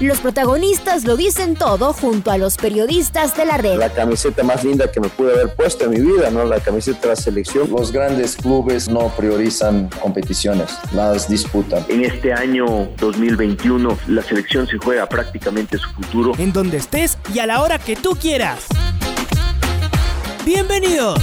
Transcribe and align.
Los 0.00 0.20
protagonistas 0.20 1.04
lo 1.04 1.16
dicen 1.16 1.56
todo 1.56 1.92
junto 1.92 2.30
a 2.30 2.38
los 2.38 2.56
periodistas 2.56 3.36
de 3.36 3.44
la 3.44 3.56
red. 3.56 3.78
La 3.78 3.92
camiseta 3.92 4.44
más 4.44 4.62
linda 4.62 4.92
que 4.92 5.00
me 5.00 5.08
pude 5.08 5.32
haber 5.32 5.52
puesto 5.56 5.86
en 5.86 5.90
mi 5.90 6.00
vida, 6.00 6.30
¿no? 6.30 6.44
La 6.44 6.60
camiseta 6.60 7.00
de 7.00 7.08
la 7.08 7.16
selección. 7.16 7.68
Los 7.68 7.90
grandes 7.90 8.36
clubes 8.36 8.88
no 8.88 9.08
priorizan 9.16 9.90
competiciones, 10.00 10.70
las 10.92 11.28
disputan. 11.28 11.84
En 11.88 12.04
este 12.04 12.32
año 12.32 12.88
2021 12.98 13.98
la 14.06 14.22
selección 14.22 14.68
se 14.68 14.78
juega 14.78 15.08
prácticamente 15.08 15.78
su 15.78 15.90
futuro. 15.90 16.32
En 16.38 16.52
donde 16.52 16.76
estés 16.76 17.18
y 17.34 17.40
a 17.40 17.46
la 17.46 17.60
hora 17.60 17.80
que 17.80 17.96
tú 17.96 18.10
quieras. 18.10 18.66
Bienvenidos. 20.46 21.20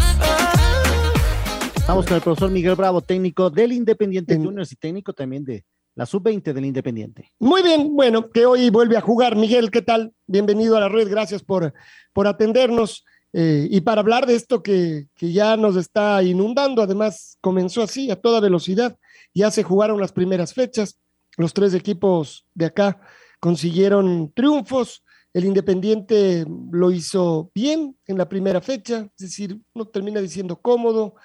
Estamos 1.78 2.05
con 2.05 2.16
el 2.16 2.22
profesor 2.22 2.52
Miguel 2.52 2.76
Bravo, 2.76 3.00
técnico 3.00 3.50
del 3.50 3.72
Independiente 3.72 4.36
Juniors 4.36 4.70
y 4.74 4.76
técnico 4.76 5.14
también 5.14 5.46
de 5.46 5.64
la 5.95 6.05
sub-20 6.05 6.54
del 6.54 6.66
Independiente. 6.66 7.31
Muy 7.40 7.63
bien, 7.63 7.95
bueno, 7.95 8.30
que 8.30 8.45
hoy 8.45 8.70
vuelve 8.70 8.98
a 8.98 9.02
jugar. 9.02 9.35
Miguel, 9.35 9.72
¿qué 9.72 9.81
tal? 9.81 10.13
Bienvenido 10.27 10.76
a 10.76 10.81
la 10.81 10.90
red, 10.90 11.09
gracias 11.09 11.41
por, 11.41 11.73
por 12.13 12.27
atendernos. 12.27 13.05
Eh, 13.34 13.68
y 13.70 13.81
para 13.81 14.02
hablar 14.02 14.26
de 14.26 14.35
esto 14.35 14.62
que, 14.62 15.08
que, 15.16 15.31
ya 15.31 15.58
nos 15.58 15.76
está 15.76 16.21
inundando, 16.23 16.81
además 16.81 17.37
comenzó 17.41 17.82
así, 17.82 18.12
a 18.12 18.15
toda 18.15 18.40
velocidad. 18.40 18.98
Ya 19.34 19.52
se 19.52 19.63
jugaron 19.63 19.99
las 19.99 20.12
primeras 20.12 20.54
fechas, 20.54 20.99
los 21.37 21.54
tres 21.54 21.74
equipos 21.74 22.46
de 22.54 22.65
acá 22.65 22.99
consiguieron 23.40 24.32
triunfos. 24.34 25.04
El 25.34 25.46
Independiente 25.46 26.46
lo 26.71 26.91
hizo 26.91 27.52
bien 27.54 27.98
en 28.07 28.18
la 28.18 28.30
primera 28.30 28.62
fecha, 28.62 29.09
es 29.18 29.30
decir, 29.30 29.59
no 29.74 29.85
termina 29.85 30.21
diciendo 30.21 30.62
cómodo, 30.62 31.15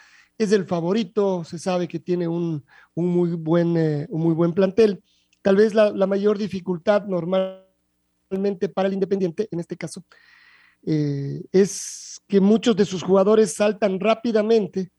es 0.41 0.53
el 0.53 0.65
favorito, 0.65 1.45
se 1.45 1.59
sabe 1.59 1.87
que 1.87 2.01
tiene 2.01 2.27
un, 2.27 2.65
muy, 2.95 3.33
buen, 3.33 3.77
eh, 3.77 4.07
un 4.09 4.23
muy 4.23 4.33
buen 4.33 4.55
plantel. 4.55 5.03
Tal 5.43 5.57
vez 5.57 5.75
la, 5.75 5.93
mayor 6.07 6.39
dificultad 6.39 7.05
normalmente 7.05 8.71
para 8.71 8.89
el 8.89 8.95
Independiente, 8.95 9.49
en 9.51 9.61
este 9.61 9.77
caso, 9.77 10.03
eh, 10.87 11.43
es 11.53 12.23
que 12.27 12.41
muchos 12.41 12.75
de 12.75 12.87
sus 12.87 13.03
jugadores 13.03 13.53
saltan 13.53 14.01
rápidamente 14.01 14.93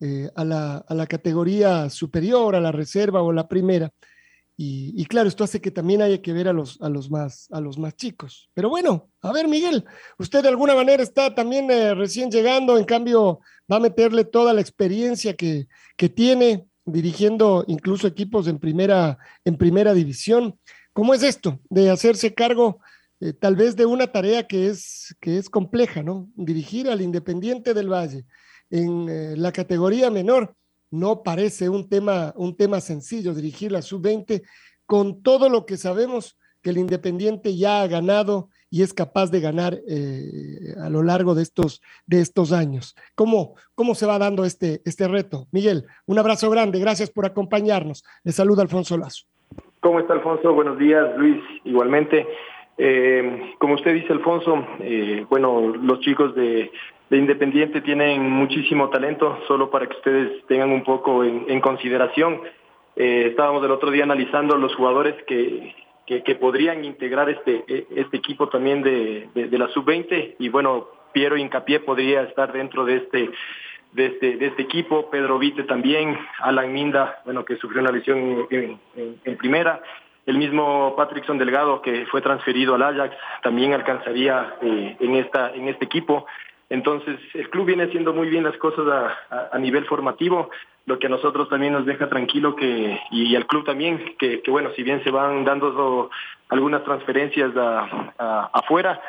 eh, 0.00 0.28
a, 0.34 0.44
la, 0.44 0.78
a, 0.78 0.92
la, 0.92 1.06
categoría 1.06 1.88
superior, 1.88 2.56
a 2.56 2.60
la 2.60 2.72
reserva 2.72 3.22
o 3.22 3.32
la 3.32 3.46
primera. 3.46 3.92
Y, 4.62 5.06
claro, 5.06 5.26
esto 5.26 5.42
hace 5.42 5.58
que 5.58 5.70
también 5.70 6.02
haya 6.02 6.20
que 6.20 6.34
ver 6.34 6.46
a 6.46 6.52
los, 6.52 6.78
a 6.82 6.90
los, 6.90 7.10
más, 7.10 7.48
a 7.50 7.62
los 7.62 7.78
más 7.78 7.96
chicos. 7.96 8.50
Pero 8.52 8.68
bueno, 8.68 9.10
a 9.22 9.32
ver, 9.32 9.48
Miguel, 9.48 9.86
usted 10.18 10.42
de 10.42 10.50
alguna 10.50 10.74
manera 10.74 11.02
está 11.02 11.34
también 11.34 11.66
recién 11.96 12.30
llegando, 12.30 12.76
en 12.76 12.84
cambio 12.84 13.40
va 13.72 13.76
a 13.76 13.80
meterle 13.80 14.26
toda 14.26 14.52
la 14.52 14.60
experiencia 14.60 15.34
que, 15.34 15.66
que 15.96 16.10
tiene 16.10 16.66
dirigiendo 16.84 17.64
incluso 17.68 18.06
equipos 18.06 18.48
en 18.48 18.58
primera, 18.58 19.16
en 19.46 19.56
primera 19.56 19.94
división. 19.94 20.58
¿Cómo 20.92 21.14
es 21.14 21.22
esto 21.22 21.58
de 21.70 21.88
hacerse 21.88 22.34
cargo 22.34 22.80
eh, 23.20 23.32
tal 23.32 23.56
vez 23.56 23.76
de 23.76 23.86
una 23.86 24.08
tarea 24.08 24.46
que 24.46 24.66
es, 24.66 25.16
que 25.22 25.38
es 25.38 25.48
compleja, 25.48 26.02
¿no? 26.02 26.28
Dirigir 26.34 26.90
al 26.90 27.00
Independiente 27.00 27.72
del 27.72 27.90
Valle 27.90 28.26
en 28.68 29.08
eh, 29.08 29.36
la 29.38 29.52
categoría 29.52 30.10
menor 30.10 30.54
no 30.90 31.22
parece 31.22 31.68
un 31.68 31.88
tema, 31.88 32.32
un 32.36 32.56
tema 32.56 32.80
sencillo, 32.80 33.34
dirigir 33.34 33.72
la 33.72 33.82
sub-20 33.82 34.42
con 34.86 35.22
todo 35.22 35.48
lo 35.48 35.66
que 35.66 35.76
sabemos 35.76 36.36
que 36.62 36.70
el 36.70 36.78
Independiente 36.78 37.56
ya 37.56 37.82
ha 37.82 37.86
ganado 37.86 38.48
y 38.70 38.82
es 38.82 38.92
capaz 38.92 39.30
de 39.30 39.40
ganar 39.40 39.78
eh, 39.88 40.74
a 40.82 40.90
lo 40.90 41.02
largo 41.02 41.34
de 41.34 41.42
estos, 41.42 41.80
de 42.06 42.20
estos 42.20 42.52
años. 42.52 42.94
¿Cómo, 43.14 43.54
¿Cómo 43.74 43.94
se 43.94 44.06
va 44.06 44.18
dando 44.18 44.44
este, 44.44 44.80
este 44.84 45.08
reto? 45.08 45.46
Miguel, 45.52 45.86
un 46.06 46.18
abrazo 46.18 46.50
grande, 46.50 46.78
gracias 46.78 47.10
por 47.10 47.26
acompañarnos. 47.26 48.04
Le 48.24 48.32
saluda 48.32 48.62
Alfonso 48.62 48.96
Lazo. 48.98 49.26
¿Cómo 49.80 49.98
está 49.98 50.12
Alfonso? 50.12 50.52
Buenos 50.52 50.78
días, 50.78 51.16
Luis, 51.16 51.42
igualmente. 51.64 52.26
Eh, 52.76 53.54
como 53.58 53.74
usted 53.74 53.94
dice, 53.94 54.12
Alfonso, 54.12 54.66
eh, 54.80 55.26
bueno, 55.28 55.68
los 55.68 56.00
chicos 56.00 56.34
de, 56.34 56.70
Independiente 57.16 57.80
tienen 57.80 58.30
muchísimo 58.30 58.88
talento, 58.88 59.38
solo 59.48 59.70
para 59.70 59.86
que 59.86 59.96
ustedes 59.96 60.46
tengan 60.46 60.70
un 60.70 60.84
poco 60.84 61.24
en, 61.24 61.60
consideración. 61.60 62.40
estábamos 62.96 63.64
el 63.64 63.70
otro 63.72 63.90
día 63.90 64.04
analizando 64.04 64.56
los 64.56 64.74
jugadores 64.76 65.14
que, 65.24 65.74
que, 66.06 66.34
podrían 66.34 66.84
integrar 66.84 67.30
este, 67.30 67.64
e, 67.68 67.86
este 67.96 68.16
equipo 68.16 68.48
también 68.48 68.82
de, 68.82 69.28
de, 69.34 69.58
la 69.58 69.68
sub-20 69.68 70.36
y 70.38 70.48
bueno, 70.48 70.88
Piero 71.12 71.36
Incapié 71.36 71.80
podría 71.80 72.22
estar 72.22 72.52
dentro 72.52 72.84
de 72.84 72.96
este, 72.96 73.30
de 73.92 74.06
este, 74.06 74.36
de 74.36 74.46
este 74.46 74.62
equipo, 74.62 75.10
Pedro 75.10 75.38
Vite 75.38 75.64
también, 75.64 76.18
Alan 76.40 76.72
Minda, 76.72 77.20
bueno, 77.24 77.44
que 77.44 77.56
sufrió 77.56 77.80
una 77.80 77.92
lesión 77.92 78.46
en, 78.50 79.36
primera, 79.36 79.80
el 80.26 80.38
mismo 80.38 80.94
Patrickson 80.96 81.38
Delgado 81.38 81.80
que 81.82 82.06
fue 82.06 82.22
transferido 82.22 82.74
al 82.74 82.82
Ajax 82.82 83.16
también 83.42 83.72
alcanzaría 83.72 84.54
eh, 84.62 84.96
en, 85.00 85.16
esta, 85.16 85.52
en 85.54 85.68
este 85.68 85.84
equipo. 85.84 86.26
Entonces, 86.70 87.18
el 87.34 87.50
club 87.50 87.66
viene 87.66 87.84
haciendo 87.84 88.14
muy 88.14 88.28
bien 88.28 88.44
las 88.44 88.56
cosas 88.56 88.86
a, 89.30 89.58
nivel 89.58 89.84
formativo, 89.86 90.50
lo 90.86 91.00
que 91.00 91.08
a 91.08 91.10
nosotros 91.10 91.48
también 91.48 91.72
nos 91.72 91.84
deja 91.84 92.08
tranquilo 92.08 92.54
que, 92.54 92.98
y, 93.10 93.34
al 93.34 93.46
club 93.46 93.64
también, 93.64 94.14
que, 94.18 94.40
bueno, 94.48 94.70
si 94.76 94.84
bien 94.84 95.02
se 95.02 95.10
van 95.10 95.44
dando 95.44 96.10
algunas 96.48 96.84
transferencias 96.84 97.50
afuera, 98.18 99.00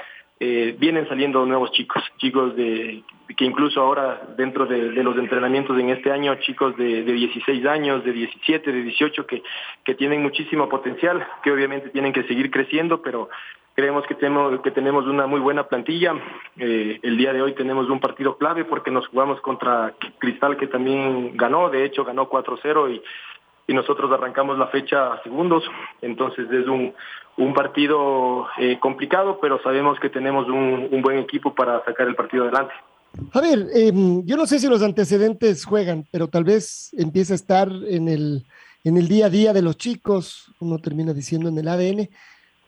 eh, 0.44 0.76
vienen 0.80 1.08
saliendo 1.08 1.46
nuevos 1.46 1.72
chicos, 1.72 2.02
chicos 2.18 2.56
de 2.56 3.04
que 3.38 3.46
incluso 3.46 3.80
ahora 3.80 4.24
dentro 4.36 4.66
de, 4.66 5.04
los 5.04 5.16
entrenamientos 5.16 5.80
en 5.80 5.92
este 5.92 6.12
año, 6.12 6.34
chicos 6.42 6.76
de, 6.78 7.04
16 7.04 7.64
años, 7.68 8.04
de 8.04 8.12
17, 8.12 8.72
de 8.72 8.82
18, 8.82 9.28
que, 9.28 9.44
que 9.84 9.94
tienen 9.94 10.24
muchísimo 10.24 10.68
potencial, 10.68 11.24
que 11.44 11.52
obviamente 11.52 11.90
tienen 11.90 12.12
que 12.12 12.24
seguir 12.24 12.50
creciendo, 12.50 13.04
pero 13.04 13.30
Creemos 13.74 14.06
que 14.06 14.16
tenemos, 14.16 14.60
que 14.62 14.72
tenemos 14.72 15.08
una 15.08 15.28
muy 15.28 15.40
buena 15.40 15.64
plantilla. 15.64 16.14
Eh, 16.58 17.00
el 17.02 17.18
día 17.18 17.32
de 17.32 17.42
hoy 17.42 17.54
tenemos 17.54 17.90
un 17.90 18.02
partido 18.02 18.38
clave 18.38 18.66
porque 18.66 18.92
nos 18.92 19.08
jugamos 19.08 19.40
contra 19.40 19.94
Cristal 20.20 20.58
que 20.58 20.68
también 20.68 21.38
ganó, 21.38 21.70
de 21.70 21.86
hecho 21.86 22.04
ganó 22.04 22.30
4-0 22.30 22.94
y, 22.94 23.02
y 23.72 23.74
nosotros 23.74 24.12
arrancamos 24.12 24.58
la 24.58 24.68
fecha 24.68 25.14
a 25.14 25.24
segundos. 25.24 25.64
Entonces 26.02 26.46
es 26.52 26.68
un, 26.68 26.94
un 27.38 27.54
partido 27.54 28.48
eh, 28.60 28.78
complicado, 28.80 29.40
pero 29.42 29.62
sabemos 29.64 29.98
que 30.00 30.10
tenemos 30.10 30.48
un, 30.48 30.90
un, 30.92 31.02
buen 31.02 31.18
equipo 31.18 31.56
para 31.56 31.84
sacar 31.86 32.08
el 32.08 32.16
partido 32.16 32.44
adelante. 32.44 32.74
A 33.34 33.42
ver, 33.42 33.68
em, 33.74 34.26
yo 34.26 34.36
no 34.36 34.46
sé 34.46 34.60
si 34.60 34.68
los 34.68 34.84
antecedentes 34.84 35.66
juegan, 35.66 36.06
pero 36.12 36.28
tal 36.28 36.44
vez 36.44 36.92
empieza 36.98 37.34
a 37.34 37.36
estar 37.36 37.70
en 37.88 38.10
el, 38.10 38.46
en 38.84 38.98
el 38.98 39.08
día 39.08 39.28
a 39.28 39.30
día 39.30 39.54
de 39.54 39.62
los 39.62 39.78
chicos, 39.78 40.54
uno 40.60 40.78
termina 40.80 41.14
diciendo 41.14 41.48
en 41.48 41.58
el 41.58 41.68
ADN 41.68 42.10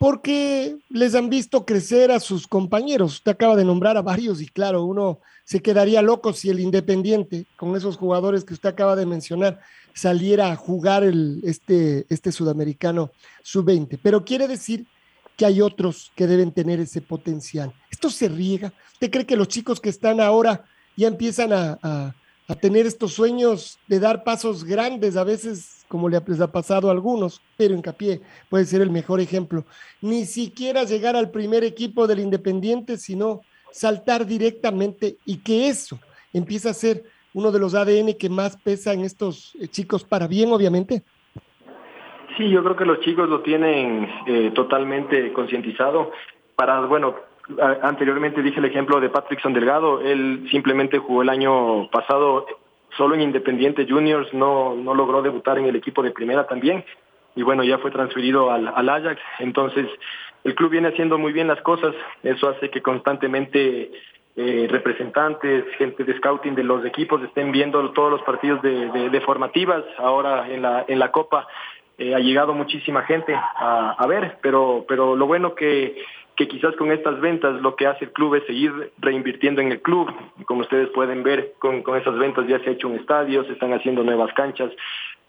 porque 0.03 0.75
les 0.89 1.15
han 1.15 1.29
visto 1.29 1.65
crecer 1.65 2.11
a 2.11 2.19
sus 2.19 2.45
compañeros. 2.45 3.13
Usted 3.13 3.31
acaba 3.31 3.55
de 3.55 3.63
nombrar 3.63 3.95
a 3.95 4.01
varios 4.01 4.41
y 4.41 4.47
claro, 4.47 4.83
uno 4.83 5.19
se 5.45 5.61
quedaría 5.61 6.01
loco 6.01 6.33
si 6.33 6.49
el 6.49 6.59
Independiente, 6.59 7.45
con 7.55 7.73
esos 7.77 7.95
jugadores 7.95 8.43
que 8.43 8.53
usted 8.53 8.67
acaba 8.67 8.97
de 8.97 9.05
mencionar, 9.05 9.61
saliera 9.93 10.51
a 10.51 10.55
jugar 10.55 11.03
el, 11.03 11.41
este, 11.43 12.05
este 12.09 12.31
sudamericano 12.31 13.11
sub-20. 13.41 13.99
Pero 14.01 14.25
quiere 14.25 14.47
decir 14.47 14.87
que 15.37 15.45
hay 15.45 15.61
otros 15.61 16.11
que 16.15 16.27
deben 16.27 16.51
tener 16.51 16.79
ese 16.79 17.01
potencial. 17.01 17.73
Esto 17.89 18.09
se 18.09 18.29
riega. 18.29 18.73
¿Usted 18.93 19.11
cree 19.11 19.25
que 19.25 19.35
los 19.35 19.47
chicos 19.47 19.79
que 19.79 19.89
están 19.89 20.19
ahora 20.19 20.65
ya 20.95 21.07
empiezan 21.07 21.53
a, 21.53 22.13
a 22.47 22.55
tener 22.55 22.85
estos 22.85 23.13
sueños 23.13 23.79
de 23.87 23.99
dar 23.99 24.23
pasos 24.23 24.63
grandes, 24.63 25.15
a 25.15 25.23
veces 25.23 25.85
como 25.87 26.09
le 26.09 26.17
ha 26.17 26.47
pasado 26.51 26.89
a 26.89 26.91
algunos, 26.91 27.41
pero 27.55 27.75
hincapié 27.75 28.21
puede 28.49 28.65
ser 28.65 28.81
el 28.81 28.89
mejor 28.89 29.21
ejemplo. 29.21 29.65
Ni 30.01 30.25
siquiera 30.25 30.83
llegar 30.83 31.15
al 31.15 31.29
primer 31.29 31.63
equipo 31.63 32.07
del 32.07 32.19
Independiente, 32.19 32.97
sino 32.97 33.41
saltar 33.71 34.25
directamente 34.25 35.17
y 35.25 35.37
que 35.37 35.67
eso 35.67 35.99
empieza 36.33 36.71
a 36.71 36.73
ser 36.73 37.03
uno 37.33 37.51
de 37.51 37.59
los 37.59 37.75
ADN 37.75 38.17
que 38.19 38.29
más 38.29 38.57
pesa 38.57 38.93
en 38.93 39.01
estos 39.01 39.55
eh, 39.55 39.67
chicos, 39.67 40.03
para 40.03 40.27
bien, 40.27 40.51
obviamente. 40.51 41.03
Sí, 42.37 42.49
yo 42.49 42.63
creo 42.63 42.75
que 42.75 42.85
los 42.85 42.99
chicos 43.01 43.29
lo 43.29 43.41
tienen 43.41 44.09
eh, 44.27 44.51
totalmente 44.55 45.31
concientizado. 45.33 46.11
Para, 46.55 46.81
bueno, 46.81 47.15
anteriormente 47.81 48.41
dije 48.41 48.59
el 48.59 48.65
ejemplo 48.65 48.99
de 48.99 49.09
Patrickson 49.09 49.53
Delgado, 49.53 50.01
él 50.01 50.47
simplemente 50.49 50.97
jugó 50.97 51.21
el 51.21 51.29
año 51.29 51.89
pasado 51.89 52.45
solo 52.97 53.15
en 53.15 53.21
Independiente 53.21 53.87
Juniors 53.89 54.31
no, 54.33 54.75
no 54.75 54.93
logró 54.93 55.21
debutar 55.21 55.57
en 55.57 55.65
el 55.65 55.75
equipo 55.75 56.03
de 56.03 56.11
primera 56.11 56.45
también 56.47 56.85
y 57.35 57.41
bueno, 57.41 57.63
ya 57.63 57.79
fue 57.79 57.91
transferido 57.91 58.51
al, 58.51 58.67
al, 58.67 58.89
Ajax. 58.89 59.19
Entonces, 59.39 59.87
el 60.43 60.55
club 60.55 60.71
viene 60.71 60.89
haciendo 60.89 61.17
muy 61.17 61.33
bien 61.33 61.47
las 61.47 61.61
cosas. 61.61 61.95
Eso 62.21 62.49
hace 62.49 62.69
que 62.69 62.81
constantemente 62.81 63.91
eh, 64.35 64.67
representantes, 64.69 65.63
gente 65.77 66.03
de 66.03 66.17
scouting 66.17 66.55
de 66.55 66.63
los 66.63 66.83
equipos 66.85 67.21
estén 67.23 67.51
viendo 67.51 67.91
todos 67.91 68.11
los 68.11 68.21
partidos 68.23 68.61
de, 68.61 69.21
formativas. 69.21 69.83
Ahora 69.97 70.49
en 70.49 70.63
la, 70.63 70.85
en 70.87 70.97
la 70.97 71.11
Copa 71.11 71.47
eh, 71.97 72.15
ha 72.15 72.19
llegado 72.19 72.53
muchísima 72.53 73.03
gente 73.03 73.35
a, 73.35 73.91
a, 73.91 74.07
ver, 74.07 74.39
pero, 74.41 74.85
pero 74.87 75.15
lo 75.15 75.27
bueno 75.27 75.53
que, 75.53 76.03
que 76.35 76.47
quizás 76.47 76.75
con 76.75 76.91
estas 76.91 77.19
ventas 77.21 77.61
lo 77.61 77.75
que 77.75 77.85
hace 77.85 78.05
el 78.05 78.11
club 78.11 78.35
es 78.35 78.45
seguir 78.45 78.91
reinvirtiendo 78.97 79.61
en 79.61 79.71
el 79.71 79.81
club. 79.81 80.11
Como 80.45 80.61
ustedes 80.61 80.89
pueden 80.89 81.21
ver, 81.21 81.53
con, 81.59 81.83
con 81.83 81.97
esas 81.97 82.17
ventas 82.17 82.47
ya 82.47 82.59
se 82.59 82.69
ha 82.69 82.73
hecho 82.73 82.87
un 82.87 82.95
estadio, 82.95 83.43
se 83.45 83.53
están 83.53 83.73
haciendo 83.73 84.03
nuevas 84.03 84.33
canchas. 84.33 84.71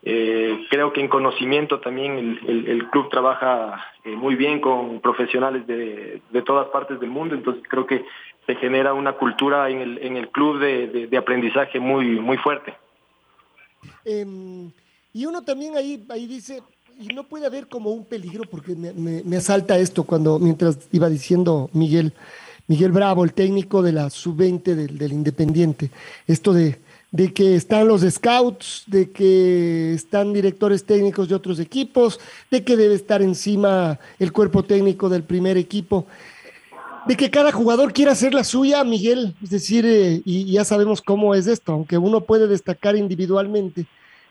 Eh, 0.07 0.67
creo 0.69 0.93
que 0.93 1.01
en 1.01 1.09
conocimiento 1.09 1.81
también 1.81 2.39
el, 2.47 2.69
el, 2.69 2.89
club 2.91 3.09
trabaja 3.09 3.87
eh, 4.05 4.11
muy 4.11 4.35
bien 4.35 4.61
con 4.61 5.01
profesionales 5.01 5.67
de, 5.67 6.21
de, 6.31 6.43
todas 6.43 6.69
partes 6.69 7.01
del 7.01 7.09
mundo, 7.09 7.35
entonces 7.35 7.63
creo 7.67 7.87
que 7.87 8.05
se 8.47 8.55
genera 8.57 8.93
una 8.95 9.15
cultura 9.15 9.71
en 9.71 9.81
el, 9.81 9.99
en 9.99 10.17
el 10.17 10.29
club 10.29 10.59
de, 10.59 11.07
de, 11.09 11.17
aprendizaje 11.17 11.81
muy, 11.81 12.21
muy 12.21 12.37
fuerte. 12.37 12.75
Em, 14.05 14.71
y 15.13 15.27
uno 15.27 15.43
también 15.43 15.77
ahí, 15.77 16.05
ahí 16.11 16.27
dice, 16.27 16.63
y 16.99 17.09
no 17.09 17.25
puede 17.25 17.47
haber 17.47 17.69
como 17.69 17.91
un 17.91 18.05
peligro, 18.05 18.45
porque 18.51 18.75
me, 18.75 18.93
me, 18.93 19.37
asalta 19.37 19.79
esto 19.79 20.05
cuando, 20.05 20.39
mientras 20.39 20.89
iba 20.93 21.09
diciendo 21.09 21.71
Miguel, 21.73 22.13
Miguel 22.67 22.93
Bravo, 22.93 23.25
el 23.25 23.33
técnico 23.33 23.83
de 23.83 23.93
la 23.93 24.11
sub-20 24.11 24.63
del, 24.63 24.99
del 24.99 25.13
Independiente, 25.13 25.91
esto 26.27 26.53
de 26.53 26.79
de 27.15 27.33
que 27.33 27.55
están 27.55 27.87
los 27.87 28.01
scouts, 28.03 28.83
de 28.89 29.13
que 29.13 29.95
están 29.95 30.33
directores 30.33 30.85
técnicos 30.85 31.29
de 31.29 31.37
otros 31.37 31.61
equipos, 31.61 32.19
de 32.51 32.65
que 32.65 32.77
debe 32.77 32.97
estar 32.97 33.23
encima 33.23 34.01
el 34.19 34.33
cuerpo 34.33 34.65
técnico 34.65 35.09
del 35.09 35.23
primer 35.23 35.57
equipo, 35.57 36.09
de 37.07 37.17
que 37.17 37.31
cada 37.31 37.53
jugador 37.53 37.93
quiera 37.93 38.13
hacer 38.13 38.33
la 38.33 38.45
suya, 38.45 38.83
Miguel, 38.85 39.35
es 39.43 39.51
decir, 39.51 39.85
eh, 39.87 40.23
y 40.25 40.51
ya 40.53 40.65
sabemos 40.65 41.03
cómo 41.03 41.35
es 41.35 41.47
esto, 41.47 41.73
aunque 41.73 41.99
uno 41.99 42.23
puede 42.23 42.47
destacar 42.47 42.97
individualmente, 42.97 43.87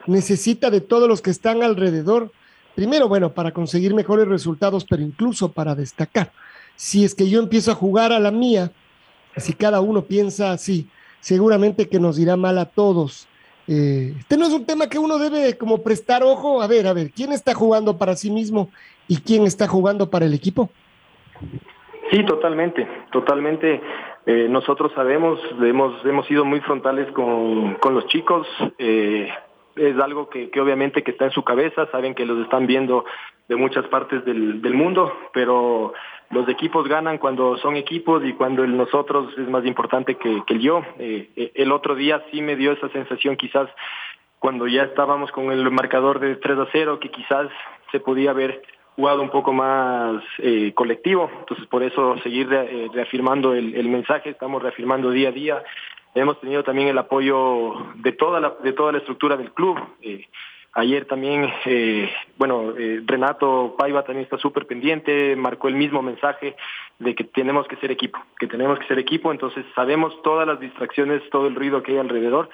necesita 0.07 0.69
de 0.69 0.81
todos 0.81 1.07
los 1.07 1.21
que 1.21 1.29
están 1.29 1.61
alrededor, 1.61 2.31
primero, 2.75 3.07
bueno, 3.07 3.33
para 3.33 3.51
conseguir 3.51 3.93
mejores 3.93 4.27
resultados, 4.27 4.85
pero 4.89 5.03
incluso 5.03 5.51
para 5.51 5.75
destacar. 5.75 6.31
Si 6.75 7.03
es 7.03 7.13
que 7.13 7.29
yo 7.29 7.39
empiezo 7.39 7.71
a 7.71 7.75
jugar 7.75 8.11
a 8.11 8.19
la 8.19 8.31
mía, 8.31 8.71
si 9.37 9.53
cada 9.53 9.79
uno 9.79 10.03
piensa 10.03 10.51
así, 10.51 10.87
seguramente 11.19 11.87
que 11.87 11.99
nos 11.99 12.17
irá 12.17 12.35
mal 12.35 12.57
a 12.57 12.65
todos. 12.65 13.27
Eh, 13.67 14.13
este 14.19 14.35
no 14.35 14.47
es 14.47 14.53
un 14.53 14.65
tema 14.65 14.89
que 14.89 14.99
uno 14.99 15.17
debe 15.19 15.57
como 15.57 15.81
prestar 15.83 16.23
ojo. 16.23 16.61
A 16.61 16.67
ver, 16.67 16.87
a 16.87 16.93
ver, 16.93 17.11
¿quién 17.11 17.31
está 17.31 17.53
jugando 17.53 17.97
para 17.97 18.15
sí 18.15 18.29
mismo 18.29 18.69
y 19.07 19.17
quién 19.17 19.45
está 19.45 19.67
jugando 19.67 20.09
para 20.09 20.25
el 20.25 20.33
equipo? 20.33 20.69
Sí, 22.13 22.23
totalmente, 22.25 22.87
totalmente. 23.11 23.81
Eh, 24.27 24.47
nosotros 24.47 24.91
sabemos, 24.93 25.39
hemos, 25.59 26.05
hemos 26.05 26.27
sido 26.27 26.45
muy 26.45 26.59
frontales 26.59 27.11
con, 27.11 27.73
con 27.75 27.95
los 27.95 28.05
chicos. 28.05 28.47
Eh, 28.77 29.33
es 29.75 29.99
algo 29.99 30.29
que, 30.29 30.51
que, 30.51 30.61
obviamente 30.61 31.01
que 31.01 31.09
está 31.09 31.25
en 31.25 31.31
su 31.31 31.43
cabeza, 31.43 31.87
saben 31.87 32.13
que 32.13 32.27
los 32.27 32.37
están 32.43 32.67
viendo 32.67 33.03
de 33.47 33.55
muchas 33.55 33.87
partes 33.87 34.23
del, 34.25 34.61
del 34.61 34.75
mundo, 34.75 35.11
pero 35.33 35.93
los 36.29 36.47
equipos 36.49 36.87
ganan 36.87 37.17
cuando 37.17 37.57
son 37.57 37.77
equipos 37.77 38.23
y 38.23 38.33
cuando 38.33 38.63
el 38.63 38.77
nosotros 38.77 39.33
es 39.35 39.49
más 39.49 39.65
importante 39.65 40.13
que, 40.15 40.43
que 40.45 40.53
el 40.53 40.59
yo. 40.59 40.83
Eh, 40.99 41.31
eh, 41.35 41.51
el 41.55 41.71
otro 41.71 41.95
día 41.95 42.23
sí 42.29 42.43
me 42.43 42.55
dio 42.55 42.73
esa 42.73 42.89
sensación 42.89 43.37
quizás 43.37 43.67
cuando 44.37 44.67
ya 44.67 44.83
estábamos 44.83 45.31
con 45.31 45.51
el 45.51 45.71
marcador 45.71 46.19
de 46.19 46.35
3 46.35 46.59
a 46.59 46.67
0, 46.71 46.99
que 46.99 47.09
quizás 47.09 47.49
se 47.91 47.99
podía 47.99 48.29
haber 48.29 48.61
jugado 48.95 49.21
un 49.21 49.29
poco 49.29 49.53
más 49.53 50.23
eh, 50.39 50.73
colectivo. 50.73 51.29
Entonces, 51.39 51.65
por 51.67 51.83
eso 51.83 52.17
seguir 52.23 52.47
reafirmando 52.93 53.53
el, 53.53 53.87
mensaje, 53.89 54.29
estamos 54.29 54.61
reafirmando 54.61 55.11
día 55.11 55.29
a 55.29 55.31
día. 55.31 55.63
Hemos 56.15 56.39
tenido 56.39 56.63
también 56.63 56.87
el 56.87 56.97
apoyo 56.97 57.73
de 57.95 58.11
toda 58.11 58.39
la, 58.39 58.55
de 58.63 58.73
toda 58.73 58.91
la 58.91 58.99
estructura 58.99 59.35
del 59.35 59.51
club. 59.51 59.79
Ayer 60.75 61.05
también, 61.05 61.53
eh, 61.65 62.11
bueno, 62.35 62.73
eh, 62.75 62.99
Renato 63.05 63.75
Paiva 63.77 64.03
también 64.03 64.23
está 64.23 64.39
súper 64.39 64.65
pendiente, 64.65 65.35
marcó 65.35 65.67
el 65.67 65.75
mismo 65.75 66.01
mensaje 66.01 66.55
de 66.97 67.13
que 67.13 67.25
tenemos 67.25 67.67
que 67.67 67.75
ser 67.75 67.91
equipo, 67.91 68.17
que 68.39 68.47
tenemos 68.47 68.79
que 68.79 68.87
ser 68.87 68.97
equipo, 68.97 69.31
entonces 69.31 69.63
sabemos 69.75 70.19
todas 70.23 70.47
las 70.47 70.59
distracciones, 70.59 71.21
todo 71.29 71.45
el 71.45 71.53
ruido 71.53 71.83
que 71.83 71.91
hay 71.91 71.97
alrededor, 71.99 72.49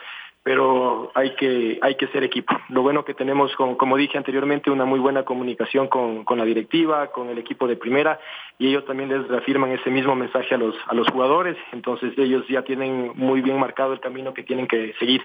pero 0.49 1.11
hay 1.13 1.35
que, 1.35 1.77
hay 1.79 1.93
que 1.93 2.07
ser 2.07 2.23
equipo. 2.23 2.55
Lo 2.69 2.81
bueno 2.81 3.05
que 3.05 3.13
tenemos, 3.13 3.55
como, 3.55 3.77
como 3.77 3.97
dije 3.97 4.17
anteriormente, 4.17 4.71
una 4.71 4.83
muy 4.83 4.99
buena 4.99 5.23
comunicación 5.23 5.87
con, 5.87 6.25
con 6.25 6.39
la 6.39 6.43
directiva, 6.43 7.11
con 7.11 7.29
el 7.29 7.37
equipo 7.37 7.67
de 7.67 7.75
primera, 7.75 8.19
y 8.57 8.69
ellos 8.69 8.83
también 8.87 9.09
les 9.09 9.27
reafirman 9.27 9.69
ese 9.73 9.91
mismo 9.91 10.15
mensaje 10.15 10.55
a 10.55 10.57
los, 10.57 10.73
a 10.87 10.95
los 10.95 11.07
jugadores, 11.09 11.55
entonces 11.71 12.17
ellos 12.17 12.45
ya 12.49 12.63
tienen 12.63 13.11
muy 13.13 13.41
bien 13.41 13.59
marcado 13.59 13.93
el 13.93 13.99
camino 13.99 14.33
que 14.33 14.41
tienen 14.41 14.67
que 14.67 14.95
seguir. 14.97 15.21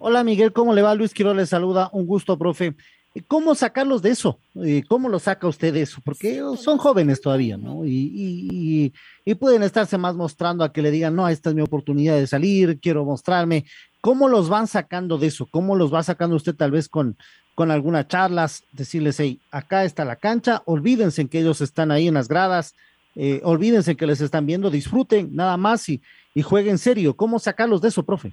Hola 0.00 0.24
Miguel, 0.24 0.52
¿cómo 0.52 0.74
le 0.74 0.82
va? 0.82 0.96
Luis 0.96 1.14
Quiroz 1.14 1.36
le 1.36 1.46
saluda, 1.46 1.88
un 1.92 2.04
gusto, 2.04 2.36
profe. 2.36 2.74
¿Cómo 3.26 3.54
sacarlos 3.54 4.02
de 4.02 4.10
eso? 4.10 4.38
Eh, 4.54 4.82
¿Cómo 4.86 5.08
lo 5.08 5.18
saca 5.18 5.48
usted 5.48 5.72
de 5.72 5.82
eso? 5.82 6.00
Porque 6.04 6.40
son 6.58 6.78
jóvenes 6.78 7.20
todavía, 7.20 7.56
¿no? 7.56 7.84
Y, 7.84 8.92
pueden 9.40 9.62
estarse 9.62 9.98
más 9.98 10.14
mostrando 10.14 10.64
a 10.64 10.72
que 10.72 10.82
le 10.82 10.90
digan, 10.90 11.14
no, 11.14 11.28
esta 11.28 11.50
es 11.50 11.54
mi 11.54 11.62
oportunidad 11.62 12.16
de 12.16 12.26
salir, 12.26 12.80
quiero 12.80 13.04
mostrarme. 13.04 13.66
¿Cómo 14.00 14.28
los 14.28 14.48
van 14.48 14.66
sacando 14.66 15.18
de 15.18 15.28
eso? 15.28 15.46
¿Cómo 15.46 15.76
los 15.76 15.92
va 15.92 16.02
sacando 16.02 16.36
usted 16.36 16.54
tal 16.54 16.70
vez 16.70 16.88
con, 16.88 17.16
con 17.54 17.70
algunas 17.70 18.08
charlas? 18.08 18.64
Decirles, 18.72 19.20
hey, 19.20 19.40
acá 19.50 19.84
está 19.84 20.04
la 20.04 20.16
cancha, 20.16 20.62
olvídense 20.64 21.28
que 21.28 21.40
ellos 21.40 21.60
están 21.60 21.90
ahí 21.90 22.08
en 22.08 22.14
las 22.14 22.28
gradas, 22.28 22.74
eh, 23.14 23.40
olvídense 23.44 23.96
que 23.96 24.06
les 24.06 24.20
están 24.20 24.46
viendo, 24.46 24.70
disfruten 24.70 25.30
nada 25.34 25.56
más 25.56 25.88
y, 25.88 26.02
y 26.34 26.42
jueguen 26.42 26.78
serio. 26.78 27.14
¿Cómo 27.14 27.38
sacarlos 27.38 27.80
de 27.80 27.88
eso, 27.88 28.02
profe? 28.02 28.32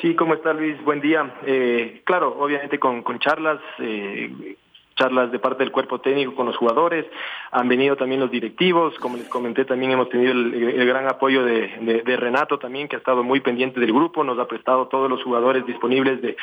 Sí, 0.00 0.14
¿cómo 0.14 0.34
está 0.34 0.52
Luis? 0.52 0.82
Buen 0.84 1.00
día. 1.00 1.36
Eh, 1.46 2.02
claro, 2.04 2.36
obviamente 2.38 2.78
con, 2.78 3.02
charlas, 3.18 3.60
eh, 3.78 4.56
charlas 4.94 5.32
de 5.32 5.38
parte 5.38 5.62
del 5.62 5.72
cuerpo 5.72 6.00
técnico 6.00 6.34
con 6.34 6.46
los 6.46 6.56
jugadores, 6.56 7.06
han 7.50 7.68
venido 7.68 7.96
también 7.96 8.20
los 8.20 8.30
directivos, 8.30 8.94
como 8.98 9.16
les 9.16 9.28
comenté 9.28 9.64
también 9.64 9.92
hemos 9.92 10.10
tenido 10.10 10.32
el, 10.32 10.86
gran 10.86 11.08
apoyo 11.08 11.44
de, 11.44 12.02
de, 12.04 12.16
Renato 12.16 12.58
también, 12.58 12.88
que 12.88 12.96
ha 12.96 12.98
estado 12.98 13.22
muy 13.22 13.40
pendiente 13.40 13.80
del 13.80 13.92
grupo, 13.92 14.22
nos 14.22 14.38
ha 14.38 14.46
prestado 14.46 14.88
todos 14.88 15.08
los 15.08 15.22
jugadores 15.22 15.64
disponibles 15.66 16.20
de, 16.20 16.36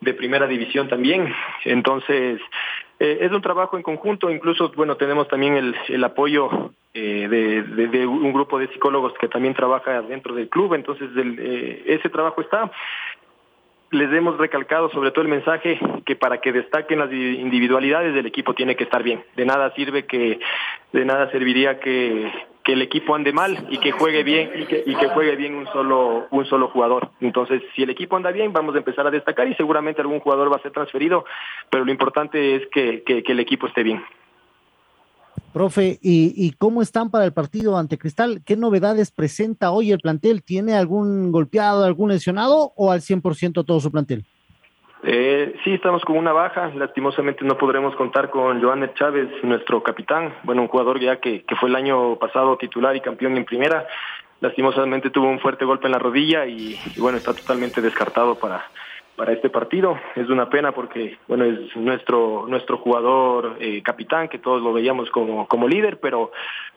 de 0.00 0.14
primera 0.14 0.46
división 0.46 0.88
también. 0.88 1.32
Entonces, 1.64 2.40
eh, 2.98 3.18
es 3.20 3.32
un 3.32 3.42
trabajo 3.42 3.76
en 3.76 3.82
conjunto, 3.82 4.30
incluso, 4.30 4.72
bueno, 4.74 4.96
tenemos 4.96 5.28
también 5.28 5.56
el, 5.56 5.76
el 5.88 6.04
apoyo 6.04 6.72
eh, 6.94 7.28
de, 7.28 8.06
un 8.06 8.32
grupo 8.32 8.58
de 8.58 8.68
psicólogos 8.68 9.12
que 9.20 9.28
también 9.28 9.52
trabaja 9.52 10.00
dentro 10.00 10.34
del 10.34 10.48
club, 10.48 10.72
entonces 10.72 11.10
eh, 11.14 11.82
ese 11.86 12.08
trabajo 12.08 12.40
está. 12.40 12.70
Les 13.90 14.10
hemos 14.12 14.38
recalcado 14.38 14.90
sobre 14.90 15.10
todo 15.10 15.22
el 15.22 15.30
mensaje 15.30 15.78
que 16.06 16.16
para 16.16 16.40
que 16.40 16.52
destaquen 16.52 16.98
las 16.98 17.12
individualidades 17.12 18.14
del 18.14 18.24
equipo 18.24 18.54
tiene 18.54 18.76
que 18.76 18.84
estar 18.84 19.02
bien. 19.02 19.22
De 19.36 19.44
nada 19.44 19.74
sirve 19.74 20.06
que, 20.06 20.40
de 20.92 21.04
nada 21.04 21.30
serviría 21.30 21.78
que, 21.80 22.32
que 22.66 22.72
el 22.72 22.82
equipo 22.82 23.14
ande 23.14 23.32
mal 23.32 23.68
y 23.70 23.78
que 23.78 23.92
juegue 23.92 24.24
bien 24.24 24.50
y 24.56 24.66
que, 24.66 24.82
y 24.84 24.96
que 24.96 25.08
juegue 25.10 25.36
bien 25.36 25.54
un 25.54 25.66
solo 25.66 26.26
un 26.32 26.44
solo 26.46 26.68
jugador. 26.68 27.12
Entonces, 27.20 27.62
si 27.76 27.84
el 27.84 27.90
equipo 27.90 28.16
anda 28.16 28.32
bien, 28.32 28.52
vamos 28.52 28.74
a 28.74 28.78
empezar 28.78 29.06
a 29.06 29.10
destacar 29.12 29.46
y 29.46 29.54
seguramente 29.54 30.00
algún 30.00 30.18
jugador 30.18 30.52
va 30.52 30.56
a 30.56 30.62
ser 30.62 30.72
transferido, 30.72 31.24
pero 31.70 31.84
lo 31.84 31.92
importante 31.92 32.56
es 32.56 32.62
que, 32.72 33.04
que, 33.04 33.22
el 33.24 33.38
equipo 33.38 33.68
esté 33.68 33.84
bien. 33.84 34.02
Profe, 35.52 36.00
¿y, 36.02 36.34
¿y, 36.34 36.52
cómo 36.58 36.82
están 36.82 37.08
para 37.08 37.24
el 37.24 37.32
partido 37.32 37.78
ante 37.78 37.98
Cristal? 37.98 38.42
¿Qué 38.44 38.56
novedades 38.56 39.12
presenta 39.12 39.70
hoy 39.70 39.92
el 39.92 40.00
plantel? 40.00 40.42
¿Tiene 40.42 40.74
algún 40.74 41.30
golpeado, 41.30 41.84
algún 41.84 42.08
lesionado 42.08 42.72
o 42.74 42.90
al 42.90 43.00
100% 43.00 43.64
todo 43.64 43.78
su 43.78 43.92
plantel? 43.92 44.24
Eh, 45.08 45.54
sí, 45.62 45.72
estamos 45.72 46.04
con 46.04 46.18
una 46.18 46.32
baja. 46.32 46.72
Lastimosamente 46.74 47.44
no 47.44 47.56
podremos 47.56 47.94
contar 47.94 48.28
con 48.28 48.60
Joaner 48.60 48.92
Chávez, 48.94 49.28
nuestro 49.44 49.80
capitán. 49.80 50.34
Bueno, 50.42 50.62
un 50.62 50.68
jugador 50.68 50.98
ya 50.98 51.20
que, 51.20 51.44
que 51.44 51.54
fue 51.54 51.68
el 51.68 51.76
año 51.76 52.16
pasado 52.16 52.56
titular 52.56 52.96
y 52.96 53.00
campeón 53.00 53.36
en 53.36 53.44
primera. 53.44 53.86
Lastimosamente 54.40 55.10
tuvo 55.10 55.28
un 55.28 55.38
fuerte 55.38 55.64
golpe 55.64 55.86
en 55.86 55.92
la 55.92 56.00
rodilla 56.00 56.44
y, 56.46 56.76
bueno, 56.98 57.18
está 57.18 57.32
totalmente 57.32 57.80
descartado 57.80 58.34
para, 58.34 58.64
para 59.14 59.32
este 59.32 59.48
partido. 59.48 59.96
Es 60.16 60.28
una 60.28 60.50
pena 60.50 60.72
porque, 60.72 61.18
bueno, 61.28 61.44
es 61.44 61.76
nuestro, 61.76 62.46
nuestro 62.48 62.78
jugador 62.78 63.58
eh, 63.60 63.82
capitán, 63.84 64.28
que 64.28 64.40
todos 64.40 64.60
lo 64.60 64.72
veíamos 64.72 65.08
como, 65.10 65.46
como 65.46 65.68
líder, 65.68 66.00
pero, 66.00 66.32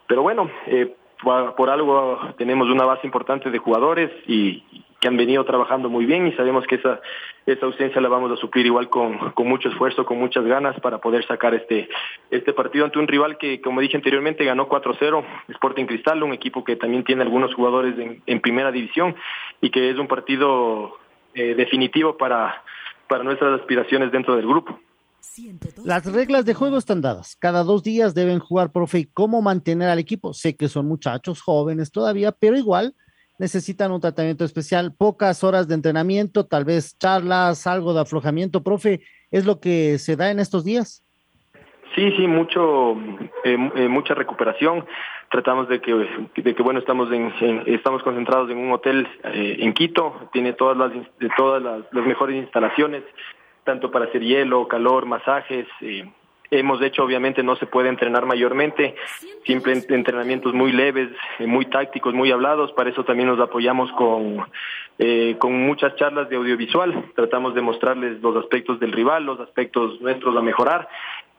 pero 0.06 0.22
bueno, 0.22 0.52
eh, 0.68 0.94
por, 1.24 1.70
algo 1.72 2.20
tenemos 2.38 2.70
una 2.70 2.86
base 2.86 3.08
importante 3.08 3.50
de 3.50 3.58
jugadores 3.58 4.12
y 4.28 4.64
que 5.00 5.08
han 5.08 5.18
venido 5.18 5.46
trabajando 5.46 5.90
muy 5.90 6.06
bien 6.06 6.28
y 6.28 6.34
sabemos 6.34 6.66
que 6.68 6.76
esa, 6.76 7.00
esa 7.46 7.66
ausencia 7.66 8.02
la 8.02 8.10
vamos 8.10 8.32
a 8.32 8.36
suplir 8.36 8.66
igual 8.66 8.90
con, 8.90 9.32
con 9.32 9.48
mucho 9.48 9.70
esfuerzo, 9.70 10.06
con 10.06 10.20
muchas 10.20 10.46
ganas 10.46 10.80
para 10.82 11.00
poder 11.00 11.26
sacar 11.26 11.54
este, 11.54 11.90
este 12.30 12.54
partido 12.54 12.86
ante 12.86 13.00
un 13.00 13.08
rival 13.08 13.38
que, 13.38 13.62
como 13.62 13.82
dije 13.82 13.96
anteriormente, 13.96 14.44
ganó 14.44 14.68
4-0, 14.68 15.24
Sporting 15.50 15.86
Cristal, 15.86 16.24
un 16.24 16.34
equipo 16.34 16.64
que 16.64 16.76
también 16.76 17.04
tiene 17.04 17.24
algunos 17.24 17.54
jugadores 17.54 17.98
en, 17.98 18.22
en 18.26 18.42
primera 18.42 18.72
división 18.72 19.16
y 19.62 19.70
que 19.70 19.90
es 19.90 19.98
un 19.98 20.08
partido 20.08 20.98
eh, 21.34 21.56
definitivo 21.56 22.18
para, 22.18 22.64
para 23.08 23.24
nuestras 23.24 23.60
aspiraciones 23.60 24.12
dentro 24.12 24.36
del 24.36 24.48
grupo. 24.48 24.80
Las 25.86 26.12
reglas 26.12 26.44
de 26.46 26.54
juego 26.54 26.78
están 26.78 27.02
dadas. 27.02 27.36
Cada 27.38 27.64
dos 27.64 27.84
días 27.84 28.14
deben 28.14 28.40
jugar, 28.40 28.72
profe. 28.72 29.00
¿Y 29.00 29.06
cómo 29.06 29.42
mantener 29.42 29.90
al 29.90 30.00
equipo? 30.00 30.34
Sé 30.34 30.56
que 30.56 30.68
son 30.68 30.88
muchachos 30.88 31.42
jóvenes 31.42 31.92
todavía, 31.92 32.32
pero 32.32 32.58
igual 32.58 32.96
necesitan 33.40 33.92
un 33.92 34.02
tratamiento 34.02 34.46
especial. 34.46 34.94
Pocas 34.96 35.44
horas 35.44 35.68
de 35.68 35.76
entrenamiento, 35.76 36.46
tal 36.46 36.66
vez 36.66 36.98
charlas, 37.00 37.66
algo 37.66 37.94
de 37.94 38.02
aflojamiento, 38.02 38.62
profe. 38.62 39.02
¿Es 39.32 39.46
lo 39.46 39.60
que 39.60 39.98
se 39.98 40.16
da 40.16 40.30
en 40.30 40.40
estos 40.40 40.64
días? 40.64 41.04
Sí, 41.96 42.12
sí, 42.18 42.28
mucho, 42.28 42.94
eh, 43.44 43.58
eh, 43.76 43.88
mucha 43.88 44.14
recuperación. 44.14 44.86
Tratamos 45.32 45.68
de 45.70 45.82
que, 45.82 45.94
de 46.36 46.56
que 46.56 46.64
bueno, 46.64 46.80
estamos 46.80 47.12
en, 47.12 47.34
estamos 47.66 48.04
concentrados 48.04 48.50
en 48.52 48.58
un 48.58 48.72
hotel 48.72 49.08
eh, 49.24 49.58
en 49.60 49.74
Quito. 49.74 50.30
Tiene 50.32 50.54
todas 50.54 50.78
las, 50.78 50.92
de 50.94 51.30
todas 51.36 51.62
las, 51.64 51.82
las 51.92 52.06
mejores 52.06 52.36
instalaciones 52.36 53.04
tanto 53.70 53.92
para 53.92 54.06
hacer 54.06 54.24
hielo, 54.24 54.68
calor, 54.68 55.06
masajes. 55.06 55.68
Eh, 55.82 56.12
hemos 56.52 56.82
hecho, 56.82 57.04
obviamente, 57.04 57.44
no 57.44 57.56
se 57.56 57.66
puede 57.66 57.90
entrenar 57.90 58.26
mayormente, 58.26 58.96
siempre 59.46 59.74
entrenamientos 59.90 60.54
muy 60.54 60.72
leves, 60.72 61.10
eh, 61.40 61.48
muy 61.48 61.66
tácticos, 61.66 62.14
muy 62.14 62.32
hablados. 62.32 62.72
Para 62.74 62.90
eso 62.90 63.04
también 63.04 63.30
nos 63.30 63.40
apoyamos 63.40 63.92
con, 63.94 64.46
eh, 64.98 65.36
con 65.40 65.54
muchas 65.54 65.96
charlas 65.96 66.30
de 66.30 66.36
audiovisual. 66.36 67.12
Tratamos 67.16 67.56
de 67.56 67.62
mostrarles 67.62 68.22
los 68.22 68.36
aspectos 68.38 68.80
del 68.80 68.92
rival, 68.92 69.26
los 69.26 69.40
aspectos 69.40 70.02
nuestros 70.02 70.36
a 70.36 70.42
mejorar. 70.42 70.88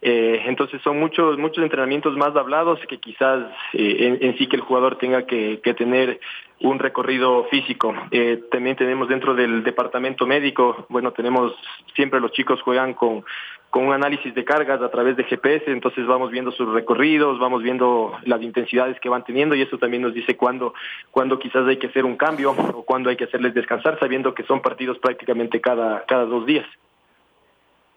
Eh, 0.03 0.45
entonces 0.47 0.81
son 0.83 0.99
muchos 0.99 1.37
muchos 1.37 1.63
entrenamientos 1.63 2.17
más 2.17 2.35
hablados 2.35 2.81
que 2.89 2.99
quizás 2.99 3.45
eh, 3.75 4.19
en, 4.21 4.39
sí 4.39 4.47
que 4.47 4.57
el 4.57 4.63
jugador 4.63 4.97
tenga 4.97 5.27
que, 5.27 5.61
tener 5.77 6.21
un 6.61 6.79
recorrido 6.79 7.45
físico. 7.45 7.95
Eh, 8.11 8.43
también 8.51 8.77
tenemos 8.77 9.09
dentro 9.09 9.35
del 9.35 9.63
departamento 9.63 10.27
médico, 10.27 10.87
bueno, 10.89 11.13
tenemos 11.13 11.55
siempre 11.95 12.21
los 12.21 12.33
chicos 12.33 12.61
juegan 12.63 12.95
con, 12.95 13.25
con 13.71 13.87
un 13.87 13.93
análisis 13.93 14.35
de 14.35 14.45
cargas 14.45 14.83
a 14.83 14.91
través 14.91 15.17
de 15.17 15.25
GPS, 15.25 15.71
entonces 15.71 16.07
vamos 16.07 16.31
viendo 16.31 16.51
sus 16.51 16.69
recorridos, 16.73 17.39
vamos 17.39 17.63
viendo 17.63 18.13
las 18.25 18.43
intensidades 18.43 18.99
que 19.01 19.09
van 19.09 19.25
teniendo 19.25 19.55
y 19.55 19.63
eso 19.63 19.79
también 19.79 20.03
nos 20.03 20.13
dice 20.13 20.37
cuándo, 20.37 20.75
cuándo 21.11 21.39
quizás 21.39 21.67
hay 21.67 21.79
que 21.79 21.87
hacer 21.87 22.05
un 22.05 22.17
cambio 22.17 22.51
o 22.51 22.85
cuándo 22.85 23.11
hay 23.11 23.17
que 23.17 23.25
hacerles 23.25 23.55
descansar, 23.55 23.99
sabiendo 23.99 24.35
que 24.35 24.43
son 24.45 24.61
partidos 24.61 24.99
prácticamente 24.99 25.61
cada, 25.61 26.05
cada 26.07 26.25
dos 26.25 26.45
días. 26.47 26.67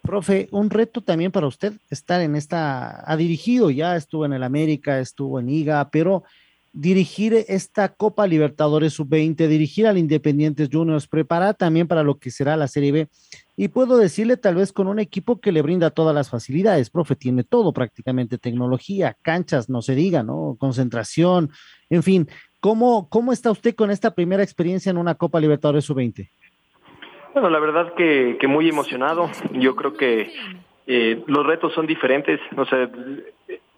Profe, 0.04 0.48
un 0.50 0.68
reto 0.68 1.00
también 1.00 1.32
para 1.32 1.46
usted 1.46 1.72
estar 1.88 2.20
en 2.20 2.36
esta, 2.36 3.10
ha 3.10 3.16
dirigido 3.16 3.70
ya, 3.70 3.96
estuvo 3.96 4.26
en 4.26 4.34
el 4.34 4.42
América, 4.42 5.00
estuvo 5.00 5.40
en 5.40 5.48
IGA, 5.48 5.88
pero 5.90 6.24
dirigir 6.74 7.46
esta 7.48 7.88
Copa 7.88 8.26
Libertadores 8.26 8.92
Sub-20, 8.92 9.48
dirigir 9.48 9.86
al 9.86 9.96
Independientes 9.96 10.68
Juniors, 10.70 11.06
preparar 11.06 11.54
también 11.54 11.88
para 11.88 12.02
lo 12.02 12.18
que 12.18 12.30
será 12.30 12.54
la 12.54 12.68
Serie 12.68 12.92
B. 12.92 13.08
Y 13.56 13.68
puedo 13.68 13.96
decirle 13.96 14.36
tal 14.36 14.56
vez 14.56 14.74
con 14.74 14.88
un 14.88 14.98
equipo 14.98 15.40
que 15.40 15.52
le 15.52 15.62
brinda 15.62 15.90
todas 15.90 16.14
las 16.14 16.28
facilidades, 16.28 16.90
profe, 16.90 17.16
tiene 17.16 17.42
todo 17.42 17.72
prácticamente, 17.72 18.36
tecnología, 18.36 19.16
canchas, 19.22 19.70
no 19.70 19.80
se 19.80 19.94
diga, 19.94 20.22
¿no? 20.22 20.56
Concentración, 20.58 21.50
en 21.88 22.02
fin. 22.02 22.28
¿Cómo, 22.60 23.08
cómo 23.08 23.32
está 23.32 23.50
usted 23.50 23.74
con 23.74 23.90
esta 23.90 24.14
primera 24.14 24.42
experiencia 24.42 24.90
en 24.90 24.98
una 24.98 25.14
Copa 25.14 25.40
Libertadores 25.40 25.86
Sub-20? 25.86 26.30
Bueno, 27.34 27.50
la 27.50 27.58
verdad 27.58 27.94
que, 27.94 28.36
que 28.38 28.46
muy 28.46 28.68
emocionado. 28.68 29.28
Yo 29.50 29.74
creo 29.74 29.94
que 29.94 30.32
eh, 30.86 31.22
los 31.26 31.44
retos 31.44 31.74
son 31.74 31.84
diferentes. 31.84 32.40
O 32.56 32.64
sea, 32.64 32.88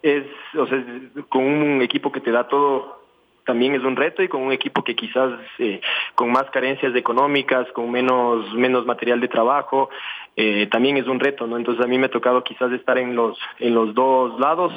es, 0.03 0.23
o 0.55 0.67
sea, 0.67 0.83
con 1.27 1.43
un 1.43 1.81
equipo 1.81 2.11
que 2.11 2.21
te 2.21 2.31
da 2.31 2.47
todo 2.47 2.97
también 3.45 3.73
es 3.73 3.83
un 3.83 3.95
reto 3.95 4.21
y 4.21 4.27
con 4.27 4.41
un 4.41 4.51
equipo 4.51 4.83
que 4.83 4.95
quizás 4.95 5.39
eh, 5.57 5.79
con 6.15 6.31
más 6.31 6.43
carencias 6.51 6.93
económicas, 6.95 7.65
con 7.71 7.89
menos 7.89 8.53
menos 8.53 8.85
material 8.85 9.21
de 9.21 9.29
trabajo, 9.29 9.89
eh, 10.35 10.67
también 10.67 10.97
es 10.97 11.07
un 11.07 11.19
reto, 11.19 11.47
¿no? 11.47 11.57
Entonces 11.57 11.83
a 11.83 11.87
mí 11.87 11.97
me 11.97 12.07
ha 12.07 12.11
tocado 12.11 12.43
quizás 12.43 12.71
estar 12.73 12.97
en 12.97 13.15
los 13.15 13.39
en 13.59 13.73
los 13.73 13.95
dos 13.95 14.37
lados, 14.39 14.73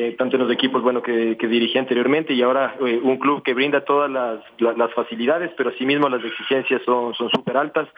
eh, 0.00 0.14
tanto 0.16 0.36
en 0.36 0.42
los 0.44 0.52
equipos 0.52 0.80
bueno 0.80 1.02
que, 1.02 1.34
dirigí 1.40 1.76
anteriormente 1.76 2.32
y 2.32 2.40
ahora 2.40 2.76
eh, 2.86 3.00
un 3.02 3.18
club 3.18 3.42
que 3.42 3.52
brinda 3.52 3.84
todas 3.84 4.08
las, 4.08 4.94
facilidades, 4.94 5.50
pero 5.56 5.70
asimismo 5.70 6.08
las 6.08 6.24
exigencias 6.24 6.82
son 6.84 7.14
súper 7.14 7.56
altas, 7.56 7.88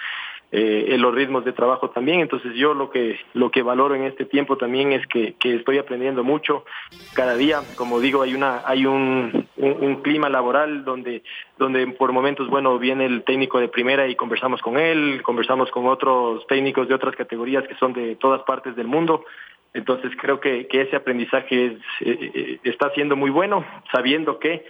eh, 0.51 0.97
los 0.99 1.15
ritmos 1.15 1.45
de 1.45 1.53
trabajo 1.53 1.91
también. 1.91 2.21
Entonces 2.21 2.55
yo 2.55 2.73
lo 2.73 2.89
que 2.89 3.21
lo 3.35 3.51
que 3.51 3.61
valoro 3.61 3.95
en 3.95 4.05
este 4.05 4.25
tiempo 4.25 4.57
también 4.57 4.93
es 4.93 5.07
que, 5.09 5.37
estoy 5.43 5.77
aprendiendo 5.77 6.25
mucho 6.25 6.65
cada 7.13 7.37
día. 7.37 7.61
Como 7.77 8.01
digo, 8.01 8.23
hay 8.23 8.33
una 8.33 8.63
hay 8.65 8.87
un, 8.87 9.47
un, 9.59 9.77
un, 9.81 9.97
clima 9.97 10.31
laboral 10.31 10.87
donde 10.87 11.23
donde 11.59 11.87
por 11.89 12.13
momentos 12.13 12.49
bueno 12.49 12.79
viene 12.79 13.05
el 13.05 13.25
técnico 13.25 13.61
de 13.61 13.69
primera 13.69 14.09
y 14.09 14.17
conversamos 14.17 14.63
con 14.63 14.79
él, 14.79 15.21
conversamos 15.23 15.71
con 15.71 15.87
otros 15.87 16.47
técnicos 16.47 16.89
de 16.89 16.95
otras 16.95 17.15
categorías 17.15 17.69
que 17.69 17.75
son 17.75 17.93
de 17.93 18.17
todas 18.17 18.41
partes 18.45 18.75
del 18.75 18.87
mundo. 18.87 19.27
Entonces 19.73 20.11
creo 20.21 20.41
que, 20.41 20.67
ese 20.71 20.97
aprendizaje 20.97 21.67
es, 21.67 21.73
eh, 22.01 22.31
eh, 22.35 22.59
está 22.65 22.91
siendo 22.91 23.17
muy 23.17 23.31
bueno, 23.31 23.65
sabiendo 23.93 24.39
que 24.39 24.65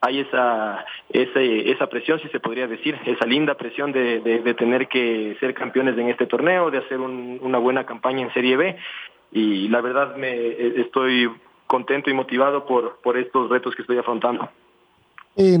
hay 0.00 0.20
esa, 0.20 0.84
esa, 1.10 1.86
presión, 1.88 2.20
si 2.20 2.28
se 2.28 2.40
podría 2.40 2.68
decir, 2.68 2.96
esa 3.04 3.26
linda 3.26 3.54
presión 3.54 3.92
de, 3.92 4.54
tener 4.56 4.86
que 4.86 5.36
ser 5.40 5.54
campeones 5.54 5.98
en 5.98 6.08
este 6.08 6.26
torneo, 6.26 6.70
de 6.70 6.78
hacer 6.78 7.00
un, 7.00 7.38
una 7.42 7.58
buena 7.58 7.84
campaña 7.84 8.22
en 8.22 8.32
Serie 8.32 8.56
B. 8.56 8.76
Y 9.32 9.68
la 9.68 9.80
verdad 9.80 10.16
me 10.16 10.80
estoy 10.80 11.30
contento 11.66 12.10
y 12.10 12.14
motivado 12.14 12.64
por, 12.64 13.00
por 13.02 13.18
estos 13.18 13.50
retos 13.50 13.74
que 13.74 13.82
estoy 13.82 13.98
afrontando. 13.98 14.48
Eh, 15.40 15.56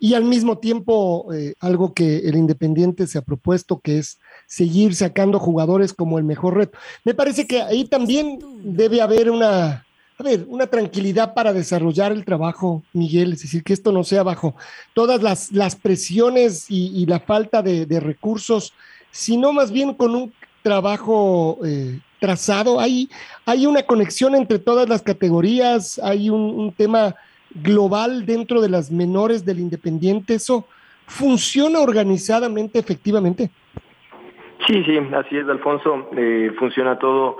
y 0.00 0.14
al 0.14 0.24
mismo 0.24 0.58
tiempo, 0.58 1.32
eh, 1.32 1.54
algo 1.60 1.94
que 1.94 2.18
el 2.18 2.34
Independiente 2.34 3.06
se 3.06 3.16
ha 3.16 3.22
propuesto, 3.22 3.78
que 3.78 3.98
es 3.98 4.18
seguir 4.48 4.96
sacando 4.96 5.38
jugadores 5.38 5.94
como 5.94 6.18
el 6.18 6.24
mejor 6.24 6.56
reto. 6.56 6.76
Me 7.04 7.14
parece 7.14 7.46
que 7.46 7.62
ahí 7.62 7.84
también 7.84 8.40
debe 8.64 9.00
haber 9.00 9.30
una, 9.30 9.86
a 10.18 10.22
ver, 10.24 10.44
una 10.48 10.66
tranquilidad 10.66 11.32
para 11.32 11.52
desarrollar 11.52 12.10
el 12.10 12.24
trabajo, 12.24 12.82
Miguel, 12.92 13.34
es 13.34 13.42
decir, 13.42 13.62
que 13.62 13.72
esto 13.72 13.92
no 13.92 14.02
sea 14.02 14.24
bajo 14.24 14.56
todas 14.94 15.22
las, 15.22 15.52
las 15.52 15.76
presiones 15.76 16.66
y, 16.68 17.06
la 17.06 17.20
falta 17.20 17.62
de, 17.62 18.00
recursos, 18.00 18.72
sino 19.12 19.52
más 19.52 19.70
bien 19.70 19.94
con 19.94 20.16
un 20.16 20.32
trabajo 20.64 21.60
eh, 21.64 22.00
trazado. 22.18 22.80
Hay, 22.80 23.08
hay 23.46 23.64
una 23.64 23.84
conexión 23.84 24.34
entre 24.34 24.58
todas 24.58 24.88
las 24.88 25.02
categorías, 25.02 26.00
hay 26.02 26.30
un 26.30 26.74
tema 26.76 27.14
global 27.54 28.26
dentro 28.26 28.60
de 28.60 28.68
las 28.68 28.90
menores 28.90 29.44
del 29.44 29.60
Independiente, 29.60 30.34
¿eso 30.34 30.66
funciona 31.06 31.80
organizadamente, 31.80 32.78
efectivamente? 32.78 33.50
Sí, 34.66 34.84
sí, 34.84 34.98
así 34.98 35.36
es, 35.36 35.48
Alfonso. 35.48 36.08
Eh, 36.16 36.52
funciona 36.58 36.98
todo, 36.98 37.38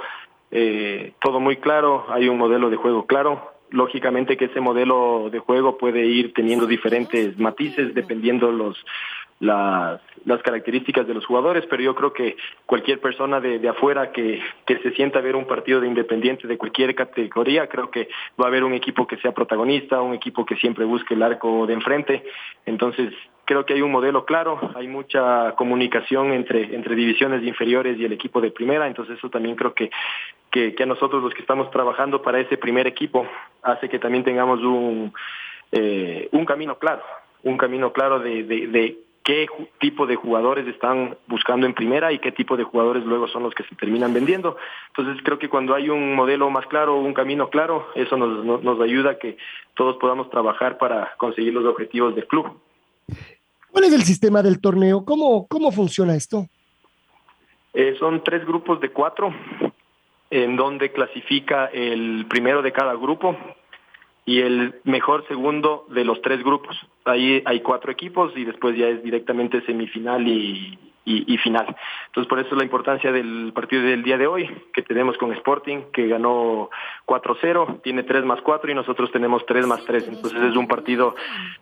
eh, 0.50 1.12
todo 1.20 1.38
muy 1.38 1.56
claro. 1.56 2.06
Hay 2.10 2.28
un 2.28 2.38
modelo 2.38 2.70
de 2.70 2.76
juego 2.76 3.06
claro. 3.06 3.52
Lógicamente 3.70 4.36
que 4.36 4.46
ese 4.46 4.60
modelo 4.60 5.28
de 5.30 5.38
juego 5.38 5.78
puede 5.78 6.04
ir 6.06 6.32
teniendo 6.34 6.66
diferentes 6.66 7.38
matices 7.38 7.94
dependiendo 7.94 8.50
los 8.50 8.76
las, 9.40 10.00
características 10.44 11.06
de 11.06 11.14
los 11.14 11.26
jugadores, 11.26 11.64
pero 11.68 11.82
yo 11.82 11.94
creo 11.94 12.12
que 12.12 12.36
cualquier 12.66 13.00
persona 13.00 13.40
de, 13.40 13.58
de 13.58 13.68
afuera 13.68 14.12
que, 14.12 14.40
que 14.66 14.78
se 14.78 14.92
sienta 14.92 15.18
a 15.18 15.22
ver 15.22 15.34
un 15.34 15.46
partido 15.46 15.80
de 15.80 15.88
Independiente 15.88 16.46
de 16.46 16.58
cualquier 16.58 16.94
categoría, 16.94 17.66
creo 17.66 17.90
que 17.90 18.08
va 18.40 18.44
a 18.44 18.48
haber 18.48 18.64
un 18.64 18.74
equipo 18.74 19.06
que 19.06 19.16
sea 19.16 19.32
protagonista, 19.32 20.00
un 20.00 20.14
equipo 20.14 20.46
que 20.46 20.56
siempre 20.56 20.84
busque 20.84 21.14
el 21.14 21.22
arco 21.22 21.66
de 21.66 21.74
enfrente. 21.74 22.24
Entonces, 22.66 23.12
creo 23.50 23.66
que 23.66 23.74
hay 23.74 23.82
un 23.82 23.90
modelo 23.90 24.24
claro, 24.24 24.60
hay 24.76 24.86
mucha 24.86 25.56
comunicación 25.56 26.32
entre, 26.32 26.74
entre 26.74 26.94
divisiones 26.94 27.42
inferiores 27.42 27.98
y 27.98 28.04
el 28.04 28.12
equipo 28.12 28.40
de 28.40 28.52
primera, 28.52 28.86
entonces 28.86 29.18
eso 29.18 29.28
también 29.28 29.56
creo 29.56 29.74
que, 29.74 29.90
que, 30.52 30.74
que 30.74 30.82
a 30.84 30.86
nosotros 30.86 31.22
los 31.22 31.34
que 31.34 31.40
estamos 31.40 31.68
trabajando 31.70 32.22
para 32.22 32.38
ese 32.38 32.56
primer 32.56 32.86
equipo 32.86 33.26
hace 33.62 33.88
que 33.88 33.98
también 33.98 34.22
tengamos 34.22 34.60
un, 34.60 35.12
eh, 35.72 36.28
un 36.30 36.44
camino 36.44 36.78
claro, 36.78 37.02
un 37.42 37.56
camino 37.56 37.92
claro 37.92 38.20
de, 38.20 38.44
de, 38.44 38.66
de 38.68 38.98
qué 39.22 39.46
tipo 39.78 40.06
de 40.06 40.16
jugadores 40.16 40.66
están 40.66 41.16
buscando 41.26 41.66
en 41.66 41.74
primera 41.74 42.12
y 42.12 42.18
qué 42.18 42.32
tipo 42.32 42.56
de 42.56 42.64
jugadores 42.64 43.04
luego 43.04 43.28
son 43.28 43.42
los 43.42 43.54
que 43.54 43.64
se 43.64 43.74
terminan 43.76 44.14
vendiendo. 44.14 44.56
Entonces 44.88 45.22
creo 45.24 45.38
que 45.38 45.48
cuando 45.48 45.74
hay 45.74 45.90
un 45.90 46.14
modelo 46.14 46.50
más 46.50 46.66
claro, 46.66 46.98
un 46.98 47.14
camino 47.14 47.50
claro, 47.50 47.86
eso 47.94 48.16
nos, 48.16 48.44
nos, 48.44 48.62
nos 48.62 48.80
ayuda 48.80 49.12
a 49.12 49.18
que 49.18 49.36
todos 49.74 49.96
podamos 49.98 50.30
trabajar 50.30 50.78
para 50.78 51.14
conseguir 51.16 51.52
los 51.52 51.64
objetivos 51.64 52.14
del 52.14 52.26
club. 52.26 52.60
¿Cuál 53.70 53.84
es 53.84 53.92
el 53.92 54.02
sistema 54.02 54.42
del 54.42 54.60
torneo? 54.60 55.04
¿Cómo, 55.04 55.46
cómo 55.48 55.70
funciona 55.70 56.14
esto? 56.14 56.46
Eh, 57.72 57.94
son 57.98 58.24
tres 58.24 58.44
grupos 58.44 58.80
de 58.80 58.90
cuatro, 58.90 59.32
en 60.30 60.56
donde 60.56 60.90
clasifica 60.92 61.66
el 61.66 62.26
primero 62.28 62.62
de 62.62 62.72
cada 62.72 62.94
grupo 62.94 63.36
y 64.30 64.42
el 64.42 64.74
mejor 64.84 65.26
segundo 65.26 65.86
de 65.88 66.04
los 66.04 66.22
tres 66.22 66.40
grupos. 66.44 66.78
Ahí 67.04 67.42
hay 67.44 67.62
cuatro 67.62 67.90
equipos 67.90 68.32
y 68.36 68.44
después 68.44 68.76
ya 68.76 68.86
es 68.86 69.02
directamente 69.02 69.60
semifinal 69.62 70.24
y, 70.28 70.78
final. 71.42 71.74
Entonces, 72.06 72.28
por 72.28 72.38
eso 72.38 72.54
la 72.54 72.62
importancia 72.62 73.10
del 73.10 73.50
partido 73.52 73.82
del 73.82 74.04
día 74.04 74.16
de 74.16 74.28
hoy, 74.28 74.48
que 74.72 74.82
tenemos 74.82 75.18
con 75.18 75.32
Sporting, 75.32 75.90
que 75.92 76.06
ganó 76.06 76.70
4-0, 77.06 77.82
tiene 77.82 78.04
3 78.04 78.24
más 78.24 78.40
4 78.42 78.70
y 78.70 78.74
nosotros 78.74 79.10
tenemos 79.10 79.44
3 79.46 79.66
más 79.66 79.84
3. 79.84 80.06
Entonces, 80.06 80.40
es 80.40 80.54
un 80.54 80.68
partido 80.68 81.16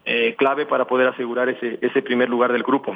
eh, 0.05 0.35
clave 0.37 0.67
para 0.67 0.87
poder 0.87 1.09
asegurar 1.09 1.49
ese, 1.49 1.79
ese 1.81 2.03
primer 2.03 2.29
lugar 2.29 2.53
del 2.53 2.65
grupo. 2.65 2.93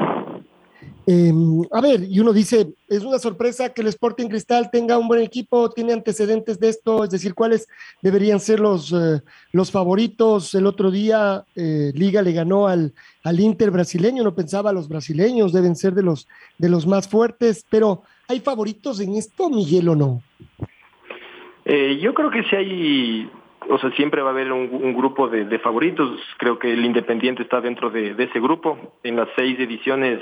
Eh, 1.07 1.33
a 1.73 1.81
ver, 1.81 2.05
y 2.09 2.21
uno 2.21 2.33
dice, 2.33 2.75
es 2.89 3.03
una 3.03 3.19
sorpresa 3.19 3.75
que 3.75 3.83
el 3.83 3.89
Sporting 3.89 4.29
Cristal 4.29 4.71
tenga 4.71 4.99
un 4.99 5.09
buen 5.09 5.21
equipo, 5.21 5.71
tiene 5.71 5.93
antecedentes 5.93 6.61
de 6.61 6.69
esto, 6.69 7.03
es 7.03 7.11
decir, 7.11 7.35
cuáles 7.35 7.69
deberían 8.03 8.39
ser 8.39 8.61
los, 8.61 8.93
eh, 8.93 9.21
los 9.53 9.73
favoritos. 9.73 10.55
El 10.55 10.67
otro 10.67 10.93
día 10.93 11.45
eh, 11.57 11.91
Liga 11.95 12.23
le 12.23 12.33
ganó 12.33 12.69
al, 12.69 12.93
al 13.25 13.41
Inter 13.41 13.73
brasileño, 13.73 14.23
no 14.23 14.35
pensaba 14.35 14.73
los 14.73 14.89
brasileños 14.89 15.53
deben 15.53 15.75
ser 15.75 15.95
de 15.95 16.05
los, 16.05 16.29
de 16.59 16.69
los 16.69 16.87
más 16.87 17.09
fuertes, 17.09 17.67
pero 17.69 18.03
¿hay 18.29 18.39
favoritos 18.39 19.01
en 19.01 19.17
esto, 19.17 19.51
Miguel, 19.51 19.89
o 19.89 19.97
no? 19.97 20.23
Eh, 21.65 21.99
yo 22.01 22.15
creo 22.15 22.31
que 22.31 22.45
sí 22.45 22.57
hay 22.57 23.31
o 23.69 23.79
sea, 23.79 23.93
siempre 23.93 24.23
va 24.23 24.31
a 24.31 24.33
haber 24.33 24.51
un, 24.51 24.93
grupo 24.93 25.29
de, 25.29 25.59
favoritos. 25.61 26.19
Creo 26.37 26.59
que 26.59 26.73
el 26.73 26.85
Independiente 26.85 27.45
está 27.45 27.61
dentro 27.61 27.91
de, 27.91 28.13
de, 28.15 28.25
ese 28.25 28.41
grupo. 28.41 28.99
En 29.05 29.15
las 29.15 29.29
seis 29.37 29.57
ediciones 29.61 30.21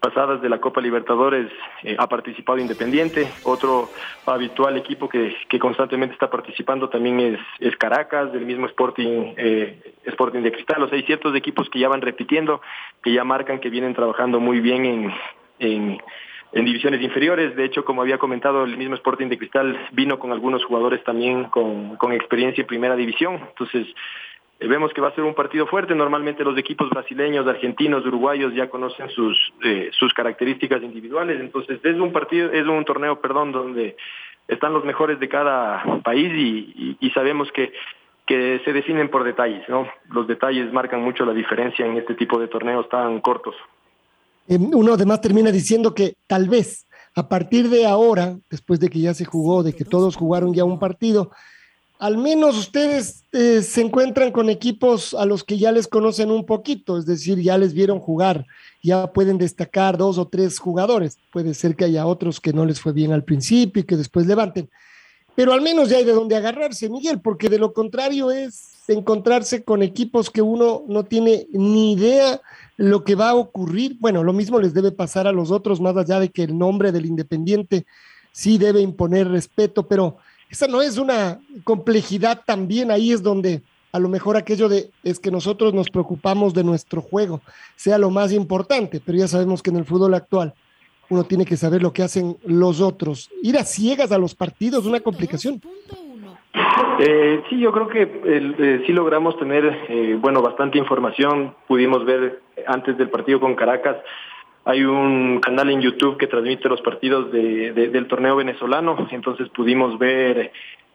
pasadas 0.00 0.40
de 0.42 0.48
la 0.48 0.58
Copa 0.60 0.80
Libertadores 0.80 1.50
eh, 1.82 1.96
ha 1.98 2.06
participado 2.06 2.58
Independiente. 2.58 3.28
Otro 3.44 3.88
habitual 4.26 4.76
equipo 4.76 5.08
que, 5.08 5.36
que 5.48 5.58
constantemente 5.58 6.14
está 6.14 6.30
participando 6.30 6.88
también 6.88 7.20
es, 7.20 7.40
es 7.58 7.76
Caracas, 7.76 8.32
del 8.32 8.46
mismo 8.46 8.66
Sporting, 8.66 9.34
eh, 9.36 9.94
Sporting 10.04 10.40
de 10.40 10.52
Cristal. 10.52 10.82
O 10.82 10.88
sea, 10.88 10.96
hay 10.96 11.04
ciertos 11.04 11.34
equipos 11.34 11.68
que 11.70 11.78
ya 11.78 11.88
van 11.88 12.02
repitiendo, 12.02 12.60
que 13.02 13.12
ya 13.12 13.24
marcan 13.24 13.60
que 13.60 13.70
vienen 13.70 13.94
trabajando 13.94 14.40
muy 14.40 14.60
bien 14.60 14.84
en, 14.84 15.14
en 15.58 15.98
en 16.52 16.64
divisiones 16.64 17.02
inferiores. 17.02 17.54
De 17.54 17.64
hecho, 17.64 17.84
como 17.84 18.02
había 18.02 18.18
comentado, 18.18 18.64
el 18.64 18.78
mismo 18.78 18.94
Sporting 18.94 19.28
de 19.28 19.36
Cristal 19.36 19.78
vino 19.92 20.18
con 20.18 20.32
algunos 20.32 20.64
jugadores 20.64 21.02
también 21.04 21.44
con, 21.44 21.96
con 21.96 22.12
experiencia 22.12 22.62
en 22.62 22.66
primera 22.66 22.96
división. 22.96 23.34
Entonces, 23.48 23.86
vemos 24.60 24.92
que 24.92 25.00
va 25.00 25.08
a 25.08 25.14
ser 25.14 25.24
un 25.24 25.34
partido 25.34 25.66
fuerte. 25.66 25.94
Normalmente 25.94 26.44
los 26.44 26.56
equipos 26.56 26.88
brasileños, 26.90 27.46
argentinos, 27.46 28.06
uruguayos 28.06 28.54
ya 28.54 28.70
conocen 28.70 29.10
sus, 29.10 29.36
eh, 29.62 29.90
sus 29.92 30.12
características 30.14 30.82
individuales. 30.82 31.40
Entonces, 31.40 31.80
es 31.82 31.96
un 31.96 32.12
partido, 32.12 32.50
es 32.50 32.66
un 32.66 32.84
torneo, 32.84 33.20
perdón, 33.20 33.52
donde 33.52 33.96
están 34.48 34.72
los 34.72 34.84
mejores 34.84 35.20
de 35.20 35.28
cada 35.28 36.00
país 36.02 36.32
y, 36.34 37.10
sabemos 37.14 37.50
que 37.52 37.72
que 38.26 38.60
se 38.64 38.72
definen 38.72 39.08
por 39.08 39.22
detalles, 39.22 39.68
¿no? 39.68 39.86
Los 40.10 40.26
detalles 40.26 40.72
marcan 40.72 41.00
mucho 41.00 41.24
la 41.24 41.32
diferencia 41.32 41.86
en 41.86 41.96
este 41.96 42.16
tipo 42.16 42.40
de 42.40 42.48
torneos 42.48 42.88
tan 42.88 43.20
cortos. 43.20 43.54
Uno 44.48 44.94
además 44.94 45.20
termina 45.20 45.52
diciendo 45.52 45.94
que 45.94 46.14
tal 46.26 46.48
vez 46.48 46.88
a 47.14 47.28
partir 47.28 47.70
de 47.70 47.86
ahora, 47.86 48.36
después 48.50 48.78
de 48.78 48.90
que 48.90 49.00
ya 49.00 49.14
se 49.14 49.24
jugó, 49.24 49.62
de 49.62 49.74
que 49.74 49.84
todos 49.84 50.16
jugaron 50.16 50.52
ya 50.52 50.64
un 50.64 50.78
partido, 50.78 51.30
al 51.98 52.18
menos 52.18 52.56
ustedes 52.56 53.24
eh, 53.32 53.62
se 53.62 53.80
encuentran 53.80 54.30
con 54.30 54.50
equipos 54.50 55.14
a 55.14 55.24
los 55.24 55.44
que 55.44 55.58
ya 55.58 55.72
les 55.72 55.88
conocen 55.88 56.30
un 56.30 56.44
poquito, 56.44 56.98
es 56.98 57.06
decir, 57.06 57.40
ya 57.40 57.56
les 57.56 57.72
vieron 57.72 58.00
jugar, 58.00 58.46
ya 58.82 59.12
pueden 59.12 59.38
destacar 59.38 59.96
dos 59.96 60.18
o 60.18 60.28
tres 60.28 60.58
jugadores. 60.58 61.18
Puede 61.32 61.54
ser 61.54 61.74
que 61.74 61.86
haya 61.86 62.06
otros 62.06 62.40
que 62.40 62.52
no 62.52 62.66
les 62.66 62.80
fue 62.80 62.92
bien 62.92 63.12
al 63.12 63.24
principio 63.24 63.80
y 63.82 63.86
que 63.86 63.96
después 63.96 64.26
levanten, 64.26 64.68
pero 65.34 65.52
al 65.52 65.60
menos 65.60 65.88
ya 65.88 65.98
hay 65.98 66.04
de 66.04 66.12
dónde 66.12 66.36
agarrarse, 66.36 66.88
Miguel, 66.88 67.20
porque 67.20 67.48
de 67.48 67.58
lo 67.58 67.72
contrario 67.72 68.30
es 68.30 68.74
encontrarse 68.88 69.64
con 69.64 69.82
equipos 69.82 70.30
que 70.30 70.42
uno 70.42 70.84
no 70.88 71.04
tiene 71.04 71.46
ni 71.52 71.92
idea 71.92 72.40
lo 72.76 73.04
que 73.04 73.14
va 73.14 73.30
a 73.30 73.34
ocurrir. 73.34 73.96
Bueno, 74.00 74.22
lo 74.22 74.32
mismo 74.32 74.60
les 74.60 74.74
debe 74.74 74.92
pasar 74.92 75.26
a 75.26 75.32
los 75.32 75.50
otros, 75.50 75.80
más 75.80 75.96
allá 75.96 76.20
de 76.20 76.30
que 76.30 76.44
el 76.44 76.56
nombre 76.56 76.92
del 76.92 77.06
Independiente 77.06 77.86
sí 78.32 78.58
debe 78.58 78.80
imponer 78.80 79.28
respeto, 79.28 79.88
pero 79.88 80.18
esa 80.50 80.66
no 80.66 80.82
es 80.82 80.98
una 80.98 81.40
complejidad 81.64 82.42
también, 82.44 82.90
ahí 82.90 83.12
es 83.12 83.22
donde 83.22 83.62
a 83.92 83.98
lo 83.98 84.08
mejor 84.08 84.36
aquello 84.36 84.68
de 84.68 84.90
es 85.02 85.18
que 85.18 85.30
nosotros 85.30 85.72
nos 85.72 85.88
preocupamos 85.90 86.52
de 86.52 86.64
nuestro 86.64 87.00
juego 87.00 87.40
sea 87.76 87.98
lo 87.98 88.10
más 88.10 88.32
importante, 88.32 89.00
pero 89.04 89.18
ya 89.18 89.28
sabemos 89.28 89.62
que 89.62 89.70
en 89.70 89.76
el 89.76 89.84
fútbol 89.84 90.14
actual 90.14 90.54
uno 91.08 91.24
tiene 91.24 91.44
que 91.44 91.56
saber 91.56 91.82
lo 91.82 91.92
que 91.92 92.02
hacen 92.02 92.36
los 92.44 92.80
otros. 92.80 93.30
Ir 93.42 93.56
a 93.56 93.64
ciegas 93.64 94.12
a 94.12 94.18
los 94.18 94.34
partidos 94.34 94.86
una 94.86 95.00
complicación. 95.00 95.60
Eh, 96.98 97.42
sí, 97.48 97.58
yo 97.58 97.72
creo 97.72 97.88
que 97.88 98.02
eh, 98.02 98.82
sí 98.86 98.92
logramos 98.92 99.38
tener, 99.38 99.64
eh, 99.88 100.16
bueno, 100.20 100.42
bastante 100.42 100.78
información. 100.78 101.54
Pudimos 101.68 102.04
ver 102.04 102.40
antes 102.66 102.96
del 102.96 103.10
partido 103.10 103.38
con 103.38 103.54
Caracas, 103.54 103.96
hay 104.66 104.84
un 104.84 105.38
canal 105.40 105.70
en 105.70 105.80
YouTube 105.80 106.18
que 106.18 106.26
transmite 106.26 106.68
los 106.68 106.82
partidos 106.82 107.30
de, 107.30 107.72
de, 107.72 107.88
del 107.88 108.08
torneo 108.08 108.34
venezolano, 108.34 109.08
entonces 109.12 109.48
pudimos 109.50 109.96
ver 109.98 110.50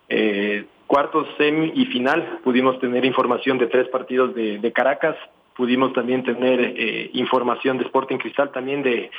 eh, 0.10 0.66
cuartos, 0.88 1.26
semi 1.38 1.72
y 1.74 1.86
final. 1.86 2.40
Pudimos 2.44 2.78
tener 2.82 3.06
información 3.06 3.58
de 3.58 3.68
tres 3.68 3.88
partidos 3.88 4.36
de, 4.36 4.72
Caracas, 4.74 5.16
pudimos 5.56 5.94
también 5.94 6.22
tener 6.24 6.60
eh, 6.60 7.10
información 7.14 7.78
de 7.78 7.86
Sporting 7.86 8.18
Cristal, 8.18 8.52
también 8.52 8.84
de, 8.84 9.10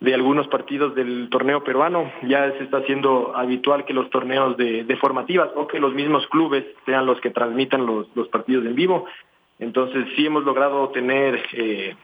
de 0.00 0.14
algunos 0.14 0.48
partidos 0.48 0.94
del 0.94 1.30
torneo 1.30 1.64
peruano. 1.64 2.12
Ya 2.28 2.52
se 2.58 2.64
está 2.64 2.78
haciendo 2.78 3.34
habitual 3.34 3.86
que 3.86 3.94
los 3.94 4.10
torneos 4.10 4.58
de, 4.58 4.84
de 4.84 4.96
formativas 4.96 5.48
o 5.56 5.66
que 5.66 5.80
los 5.80 5.94
mismos 5.94 6.26
clubes 6.26 6.66
sean 6.84 7.06
los 7.06 7.18
que 7.22 7.30
transmitan 7.30 7.86
los, 7.86 8.06
los 8.14 8.28
partidos 8.28 8.66
en 8.66 8.74
vivo. 8.74 9.06
Entonces 9.58 10.04
sí 10.14 10.26
hemos 10.26 10.44
logrado 10.44 10.90
tener 10.90 11.42
eh, 11.54 11.96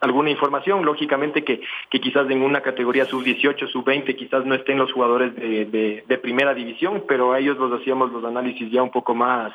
alguna 0.00 0.30
información, 0.30 0.84
lógicamente 0.84 1.44
que, 1.44 1.60
que 1.90 2.00
quizás 2.00 2.28
en 2.30 2.42
una 2.42 2.62
categoría 2.62 3.04
sub-18, 3.04 3.68
sub-20 3.68 4.16
quizás 4.16 4.44
no 4.46 4.54
estén 4.54 4.78
los 4.78 4.92
jugadores 4.92 5.34
de, 5.36 6.04
de, 6.06 6.18
primera 6.18 6.54
división, 6.54 7.04
pero 7.06 7.32
a 7.32 7.38
ellos 7.38 7.58
los 7.58 7.80
hacíamos 7.80 8.10
los 8.12 8.24
análisis 8.24 8.70
ya 8.70 8.82
un 8.82 8.90
poco 8.90 9.14
más 9.14 9.52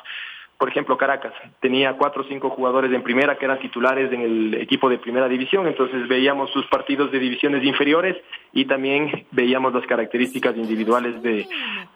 por 0.58 0.70
ejemplo, 0.70 0.96
Caracas 0.96 1.34
tenía 1.60 1.92
cuatro 1.98 2.22
o 2.22 2.26
cinco 2.26 2.48
jugadores 2.48 2.90
en 2.90 3.02
primera 3.02 3.36
que 3.36 3.44
eran 3.44 3.58
titulares 3.58 4.10
en 4.10 4.22
el 4.22 4.54
equipo 4.54 4.88
de 4.88 4.96
primera 4.96 5.28
división, 5.28 5.66
entonces 5.66 6.08
veíamos 6.08 6.50
sus 6.50 6.66
partidos 6.68 7.12
de 7.12 7.18
divisiones 7.18 7.62
inferiores 7.62 8.16
y 8.54 8.64
también 8.64 9.26
veíamos 9.32 9.74
las 9.74 9.86
características 9.86 10.56
individuales 10.56 11.20
de, 11.22 11.46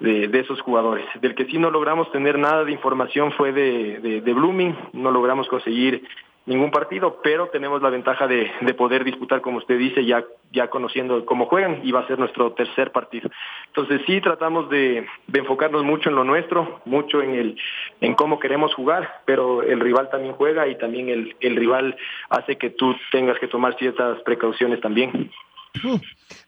de, 0.01 0.39
esos 0.39 0.61
jugadores. 0.61 1.07
Del 1.23 1.35
que 1.35 1.47
sí 1.47 1.57
no 1.57 1.71
logramos 1.71 2.13
tener 2.13 2.39
nada 2.39 2.65
de 2.65 2.73
información 2.73 3.33
fue 3.33 3.53
de, 3.53 4.21
de 4.21 4.35
Blooming, 4.35 4.77
no 4.93 5.11
logramos 5.11 5.49
conseguir 5.49 6.03
ningún 6.46 6.70
partido, 6.70 7.20
pero 7.22 7.48
tenemos 7.48 7.83
la 7.83 7.90
ventaja 7.90 8.26
de, 8.26 8.50
de, 8.61 8.74
poder 8.74 9.05
disputar, 9.05 9.40
como 9.40 9.59
usted 9.59 9.79
dice, 9.79 10.05
ya, 10.05 10.24
ya 10.53 10.68
conociendo 10.68 11.24
cómo 11.26 11.46
juegan 11.46 11.81
y 11.85 11.92
va 11.92 12.00
a 12.00 12.07
ser 12.07 12.18
nuestro 12.18 12.53
tercer 12.53 12.92
partido. 12.92 13.31
Entonces 13.68 14.00
sí 14.07 14.20
tratamos 14.20 14.68
de, 14.70 15.07
enfocarnos 15.33 15.85
mucho 15.85 16.09
en 16.09 16.16
lo 16.16 16.24
nuestro, 16.24 16.81
mucho 16.85 17.22
en 17.22 17.35
el 17.35 17.59
en 18.00 18.14
cómo 18.14 18.38
queremos 18.38 18.74
jugar, 18.74 19.22
pero 19.26 19.62
el 19.62 19.81
rival 19.81 20.09
también 20.11 20.35
juega 20.35 20.66
y 20.66 20.76
también 20.79 21.09
el, 21.09 21.37
el 21.40 21.57
rival 21.57 21.96
hace 22.31 22.57
que 22.57 22.70
tú 22.70 22.94
tengas 23.12 23.38
que 23.38 23.48
tomar 23.48 23.76
ciertas 23.76 24.20
precauciones 24.22 24.81
también. 24.81 25.31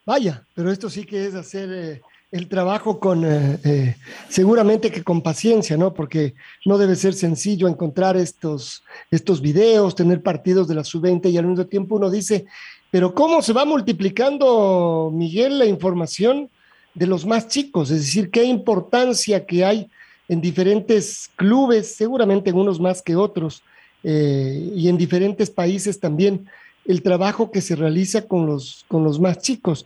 Vaya, 0.04 0.42
pero 0.54 0.70
esto 0.70 0.88
sí 0.88 1.04
que 1.04 1.26
es 1.26 1.34
hacer 1.34 1.68
eh, 1.70 2.00
el 2.32 2.48
trabajo 2.48 2.98
con, 2.98 3.24
eh, 3.26 3.58
eh, 3.62 3.96
seguramente 4.30 4.90
que 4.90 5.04
con 5.04 5.20
paciencia, 5.20 5.76
¿no? 5.76 5.92
Porque 5.92 6.34
no 6.64 6.78
debe 6.78 6.96
ser 6.96 7.12
sencillo 7.12 7.68
encontrar 7.68 8.16
estos, 8.16 8.82
estos 9.10 9.42
videos, 9.42 9.94
tener 9.94 10.22
partidos 10.22 10.66
de 10.66 10.74
la 10.74 10.82
sub-20 10.82 11.30
y 11.30 11.36
al 11.36 11.46
mismo 11.46 11.66
tiempo 11.66 11.96
uno 11.96 12.10
dice, 12.10 12.46
pero 12.90 13.14
¿cómo 13.14 13.42
se 13.42 13.52
va 13.52 13.66
multiplicando, 13.66 15.10
Miguel, 15.12 15.58
la 15.58 15.66
información 15.66 16.48
de 16.94 17.06
los 17.06 17.26
más 17.26 17.48
chicos? 17.48 17.90
Es 17.90 18.00
decir, 18.00 18.30
qué 18.30 18.44
importancia 18.44 19.44
que 19.44 19.64
hay 19.66 19.90
en 20.26 20.40
diferentes 20.40 21.30
clubes, 21.36 21.94
seguramente 21.94 22.48
en 22.48 22.56
unos 22.56 22.80
más 22.80 23.02
que 23.02 23.14
otros, 23.14 23.62
eh, 24.04 24.72
y 24.74 24.88
en 24.88 24.96
diferentes 24.96 25.50
países 25.50 26.00
también, 26.00 26.46
el 26.86 27.02
trabajo 27.02 27.50
que 27.50 27.60
se 27.60 27.76
realiza 27.76 28.22
con 28.22 28.46
los, 28.46 28.84
con 28.88 29.04
los 29.04 29.20
más 29.20 29.38
chicos. 29.38 29.84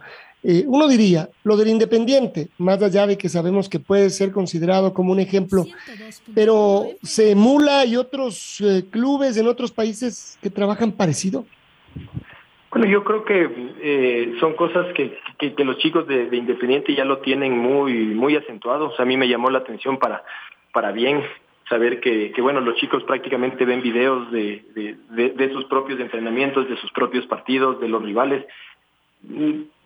Eh, 0.48 0.62
uno 0.68 0.86
diría, 0.86 1.28
lo 1.42 1.56
del 1.56 1.66
Independiente, 1.66 2.50
más 2.58 2.80
allá 2.80 3.04
de 3.08 3.18
que 3.18 3.28
sabemos 3.28 3.68
que 3.68 3.80
puede 3.80 4.10
ser 4.10 4.30
considerado 4.30 4.94
como 4.94 5.10
un 5.10 5.18
ejemplo, 5.18 5.64
pero 6.36 6.84
¿se 7.02 7.32
emula 7.32 7.84
y 7.84 7.96
otros 7.96 8.60
eh, 8.60 8.84
clubes 8.88 9.36
en 9.38 9.48
otros 9.48 9.72
países 9.72 10.38
que 10.40 10.48
trabajan 10.48 10.92
parecido? 10.92 11.44
Bueno, 12.70 12.86
yo 12.86 13.02
creo 13.02 13.24
que 13.24 13.50
eh, 13.82 14.36
son 14.38 14.54
cosas 14.54 14.86
que, 14.94 15.18
que, 15.36 15.64
los 15.64 15.78
chicos 15.78 16.06
de, 16.06 16.26
de, 16.30 16.36
Independiente 16.36 16.94
ya 16.94 17.04
lo 17.04 17.18
tienen 17.18 17.58
muy 17.58 18.14
muy 18.14 18.36
acentuados. 18.36 19.00
A 19.00 19.04
mí 19.04 19.16
me 19.16 19.26
llamó 19.26 19.50
la 19.50 19.58
atención 19.58 19.98
para, 19.98 20.22
para 20.72 20.92
bien 20.92 21.24
saber 21.68 21.98
que, 21.98 22.32
bueno, 22.40 22.60
los 22.60 22.76
chicos 22.76 23.02
prácticamente 23.02 23.64
ven 23.64 23.82
videos 23.82 24.30
de, 24.30 24.64
de, 24.76 24.96
de, 25.10 25.30
de 25.30 25.52
sus 25.52 25.64
propios 25.64 25.98
entrenamientos, 25.98 26.68
de 26.68 26.76
sus 26.76 26.92
propios 26.92 27.26
partidos, 27.26 27.80
de 27.80 27.88
los 27.88 28.00
rivales 28.00 28.46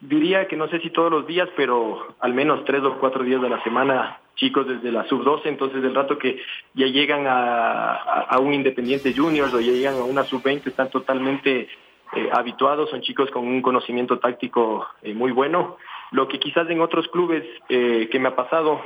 diría 0.00 0.48
que 0.48 0.56
no 0.56 0.68
sé 0.68 0.80
si 0.80 0.90
todos 0.90 1.10
los 1.10 1.26
días, 1.26 1.48
pero 1.56 2.14
al 2.20 2.34
menos 2.34 2.64
tres 2.64 2.82
o 2.82 2.98
cuatro 2.98 3.24
días 3.24 3.40
de 3.40 3.48
la 3.48 3.62
semana, 3.62 4.20
chicos 4.36 4.66
desde 4.66 4.90
la 4.90 5.04
sub-12, 5.06 5.42
entonces 5.44 5.82
del 5.82 5.94
rato 5.94 6.18
que 6.18 6.40
ya 6.74 6.86
llegan 6.86 7.26
a, 7.26 8.38
un 8.40 8.54
Independiente 8.54 9.14
Juniors 9.14 9.52
o 9.52 9.60
ya 9.60 9.72
llegan 9.72 9.96
a 9.96 10.04
una 10.04 10.24
sub-20, 10.24 10.66
están 10.66 10.90
totalmente 10.90 11.68
eh, 12.12 12.30
habituados, 12.32 12.90
son 12.90 13.02
chicos 13.02 13.30
con 13.30 13.46
un 13.46 13.62
conocimiento 13.62 14.18
táctico 14.18 14.86
eh, 15.02 15.14
muy 15.14 15.32
bueno. 15.32 15.76
Lo 16.12 16.26
que 16.26 16.40
quizás 16.40 16.68
en 16.70 16.80
otros 16.80 17.06
clubes 17.08 17.44
eh, 17.68 18.08
que 18.10 18.18
me 18.18 18.28
ha 18.28 18.36
pasado, 18.36 18.80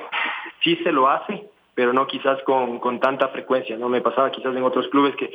sí 0.62 0.76
se 0.83 0.92
lo 0.92 1.09
hace, 1.09 1.48
pero 1.74 1.92
no 1.92 2.07
quizás 2.07 2.42
con, 2.42 2.78
con 2.80 3.00
tanta 3.00 3.28
frecuencia, 3.28 3.76
¿no? 3.76 3.88
Me 3.88 4.02
pasaba 4.02 4.30
quizás 4.30 4.54
en 4.54 4.62
otros 4.62 4.88
clubes 4.88 5.16
que 5.16 5.33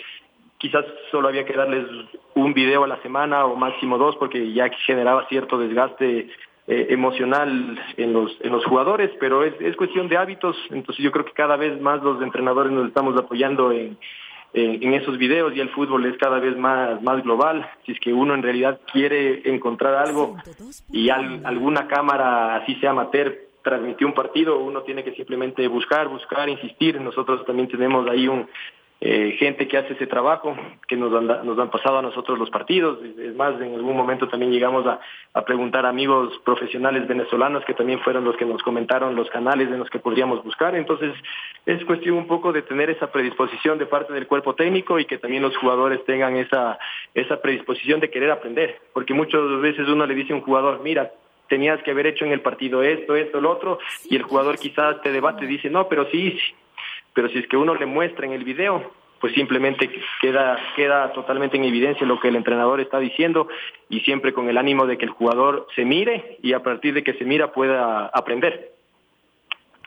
quizás 0.59 0.85
solo 1.09 1.29
había 1.29 1.45
que 1.45 1.53
darles 1.53 1.87
un 2.35 2.53
video 2.53 2.83
a 2.83 2.87
la 2.87 3.01
semana 3.01 3.45
o 3.45 3.55
máximo 3.55 3.97
dos 3.97 4.15
porque 4.17 4.53
ya 4.53 4.69
generaba 4.85 5.27
cierto 5.27 5.57
desgaste 5.57 6.29
eh, 6.67 6.87
emocional 6.89 7.79
en 7.97 8.13
los, 8.13 8.31
en 8.41 8.51
los 8.51 8.63
jugadores, 8.65 9.09
pero 9.19 9.43
es, 9.43 9.55
es 9.59 9.75
cuestión 9.75 10.07
de 10.07 10.17
hábitos, 10.17 10.55
entonces 10.69 11.03
yo 11.03 11.11
creo 11.11 11.25
que 11.25 11.31
cada 11.31 11.55
vez 11.55 11.81
más 11.81 12.03
los 12.03 12.21
entrenadores 12.21 12.71
nos 12.71 12.87
estamos 12.87 13.17
apoyando 13.17 13.71
en, 13.71 13.97
en, 14.53 14.93
esos 14.93 15.17
videos 15.17 15.55
y 15.55 15.61
el 15.61 15.69
fútbol 15.69 16.05
es 16.05 16.17
cada 16.17 16.39
vez 16.39 16.57
más, 16.57 17.01
más 17.01 17.23
global. 17.23 17.69
Si 17.85 17.93
es 17.93 17.99
que 17.99 18.13
uno 18.13 18.33
en 18.33 18.43
realidad 18.43 18.79
quiere 18.91 19.49
encontrar 19.49 19.95
algo 19.95 20.37
y 20.91 21.09
alguna 21.09 21.87
cámara, 21.87 22.57
así 22.57 22.75
sea 22.75 22.91
amateur, 22.91 23.35
transmitió 23.63 24.07
un 24.07 24.13
partido, 24.13 24.59
uno 24.59 24.81
tiene 24.81 25.03
que 25.03 25.13
simplemente 25.13 25.67
buscar, 25.67 26.07
buscar, 26.07 26.49
insistir. 26.49 26.99
Nosotros 26.99 27.45
también 27.45 27.67
tenemos 27.67 28.07
ahí 28.09 28.27
un, 28.27 28.47
eh, 29.01 29.37
gente 29.39 29.65
que 29.69 29.77
hace 29.77 29.93
ese 29.93 30.07
trabajo, 30.07 30.57
que 30.85 30.97
nos 30.97 31.13
han, 31.13 31.25
nos 31.25 31.57
han 31.57 31.69
pasado 31.69 31.99
a 31.99 32.01
nosotros 32.01 32.37
los 32.37 32.49
partidos. 32.49 32.99
Es 33.17 33.33
más, 33.33 33.55
en 33.61 33.75
algún 33.75 33.95
momento 33.95 34.27
también 34.27 34.51
llegamos 34.51 34.85
a, 34.85 34.99
preguntar 35.45 35.85
a 35.85 35.89
amigos 35.89 36.37
profesionales 36.43 37.07
venezolanos 37.07 37.63
que 37.63 37.73
también 37.73 38.01
fueron 38.01 38.25
los 38.25 38.35
que 38.35 38.45
nos 38.45 38.61
comentaron 38.61 39.15
los 39.15 39.29
canales 39.29 39.69
en 39.69 39.79
los 39.79 39.89
que 39.89 39.99
podríamos 39.99 40.43
buscar. 40.43 40.75
Entonces, 40.75 41.13
es 41.65 41.83
cuestión 41.85 42.17
un 42.17 42.27
poco 42.27 42.51
de 42.51 42.61
tener 42.61 42.89
esa 42.89 43.09
predisposición 43.09 43.77
de 43.77 43.85
parte 43.85 44.11
del 44.11 44.27
cuerpo 44.27 44.53
técnico 44.53 44.99
y 44.99 45.05
que 45.05 45.17
también 45.17 45.43
los 45.43 45.55
jugadores 45.55 46.03
tengan 46.03 46.35
esa, 46.35 46.77
esa 47.13 47.41
predisposición 47.41 48.01
de 48.01 48.09
querer 48.09 48.31
aprender. 48.31 48.81
Porque 48.93 49.13
muchas 49.13 49.41
veces 49.61 49.87
uno 49.87 50.05
le 50.05 50.15
dice 50.15 50.33
a 50.33 50.35
un 50.35 50.41
jugador, 50.41 50.81
mira, 50.83 51.09
tenías 51.47 51.81
que 51.83 51.91
haber 51.91 52.07
hecho 52.07 52.25
en 52.25 52.33
el 52.33 52.41
partido 52.41 52.83
esto, 52.83 53.15
esto, 53.15 53.39
lo 53.39 53.51
otro, 53.51 53.79
y 54.09 54.17
el 54.17 54.23
jugador 54.23 54.57
quizás 54.57 55.01
te 55.01 55.11
debate 55.11 55.45
y 55.45 55.47
dice, 55.47 55.69
no, 55.69 55.87
pero 55.87 56.05
sí, 56.11 56.37
pero 57.19 57.33
si 57.33 57.39
es 57.39 57.47
que 57.49 57.57
uno 57.57 57.75
le 57.75 57.85
muestra 57.85 58.25
en 58.25 58.31
el 58.31 58.45
video, 58.45 58.93
pues 59.19 59.33
simplemente 59.33 59.89
queda, 60.21 60.57
queda 60.77 61.11
totalmente 61.11 61.57
en 61.57 61.65
evidencia 61.65 62.07
lo 62.07 62.17
que 62.17 62.29
el 62.29 62.37
entrenador 62.37 62.79
está 62.79 62.97
diciendo 62.97 63.49
y 63.89 63.99
siempre 63.99 64.31
con 64.31 64.47
el 64.47 64.57
ánimo 64.57 64.85
de 64.85 64.97
que 64.97 65.03
el 65.03 65.11
jugador 65.11 65.67
se 65.75 65.83
mire 65.83 66.37
y 66.41 66.53
a 66.53 66.63
partir 66.63 66.93
de 66.93 67.03
que 67.03 67.15
se 67.15 67.25
mira 67.25 67.51
pueda 67.51 68.05
aprender. 68.05 68.71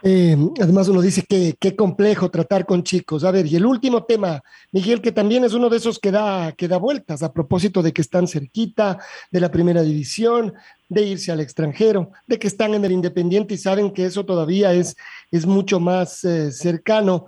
Eh, 0.04 0.36
además 0.60 0.88
uno 0.88 1.00
dice 1.00 1.24
que 1.26 1.54
qué 1.58 1.74
complejo 1.74 2.28
tratar 2.30 2.66
con 2.66 2.82
chicos. 2.82 3.24
A 3.24 3.30
ver, 3.30 3.46
y 3.46 3.56
el 3.56 3.64
último 3.64 4.04
tema, 4.04 4.42
Miguel, 4.72 5.00
que 5.00 5.12
también 5.12 5.44
es 5.44 5.54
uno 5.54 5.70
de 5.70 5.78
esos 5.78 5.98
que 5.98 6.10
da, 6.10 6.52
que 6.52 6.68
da 6.68 6.76
vueltas 6.76 7.22
a 7.22 7.32
propósito 7.32 7.82
de 7.82 7.92
que 7.92 8.02
están 8.02 8.26
cerquita 8.26 8.98
de 9.30 9.40
la 9.40 9.50
primera 9.50 9.80
división, 9.80 10.52
de 10.92 11.02
irse 11.02 11.32
al 11.32 11.40
extranjero, 11.40 12.10
de 12.26 12.38
que 12.38 12.46
están 12.46 12.74
en 12.74 12.84
el 12.84 12.92
Independiente 12.92 13.54
y 13.54 13.58
saben 13.58 13.90
que 13.90 14.06
eso 14.06 14.24
todavía 14.24 14.72
es, 14.72 14.96
es 15.30 15.46
mucho 15.46 15.80
más 15.80 16.24
eh, 16.24 16.52
cercano. 16.52 17.26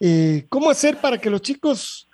Eh, 0.00 0.46
¿Cómo 0.48 0.70
hacer 0.70 0.98
para 0.98 1.18
que 1.18 1.30
los 1.30 1.42
chicos 1.42 2.08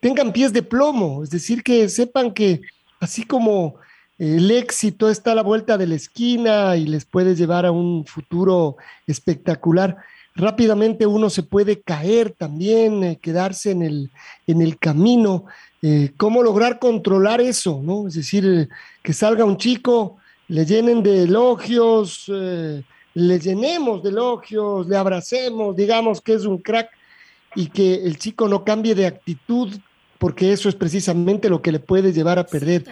tengan 0.00 0.32
pies 0.32 0.50
de 0.50 0.62
plomo? 0.62 1.22
Es 1.22 1.28
decir, 1.28 1.62
que 1.62 1.90
sepan 1.90 2.32
que 2.32 2.62
así 3.00 3.24
como 3.24 3.76
el 4.18 4.50
éxito 4.50 5.08
está 5.08 5.32
a 5.32 5.34
la 5.36 5.42
vuelta 5.42 5.78
de 5.78 5.86
la 5.86 5.94
esquina 5.94 6.76
y 6.76 6.86
les 6.86 7.04
puede 7.04 7.36
llevar 7.36 7.64
a 7.64 7.70
un 7.70 8.04
futuro 8.04 8.76
espectacular. 9.06 9.96
Rápidamente 10.34 11.06
uno 11.06 11.30
se 11.30 11.44
puede 11.44 11.80
caer 11.80 12.30
también, 12.30 13.04
eh, 13.04 13.18
quedarse 13.22 13.70
en 13.70 13.82
el, 13.82 14.10
en 14.48 14.60
el 14.60 14.76
camino. 14.78 15.44
Eh, 15.82 16.12
¿Cómo 16.16 16.42
lograr 16.42 16.80
controlar 16.80 17.40
eso? 17.40 17.80
¿no? 17.82 18.08
Es 18.08 18.14
decir, 18.14 18.68
que 19.02 19.12
salga 19.12 19.44
un 19.44 19.56
chico, 19.56 20.16
le 20.48 20.64
llenen 20.64 21.02
de 21.02 21.24
elogios, 21.24 22.30
eh, 22.34 22.82
le 23.14 23.38
llenemos 23.38 24.02
de 24.02 24.10
elogios, 24.10 24.86
le 24.86 24.96
abracemos, 24.96 25.76
digamos 25.76 26.20
que 26.20 26.34
es 26.34 26.44
un 26.44 26.58
crack 26.58 26.90
y 27.54 27.68
que 27.68 27.94
el 28.04 28.18
chico 28.18 28.48
no 28.48 28.64
cambie 28.64 28.94
de 28.94 29.06
actitud 29.06 29.70
porque 30.18 30.52
eso 30.52 30.68
es 30.68 30.74
precisamente 30.74 31.48
lo 31.48 31.62
que 31.62 31.72
le 31.72 31.78
puede 31.78 32.12
llevar 32.12 32.38
a 32.38 32.44
perder 32.44 32.82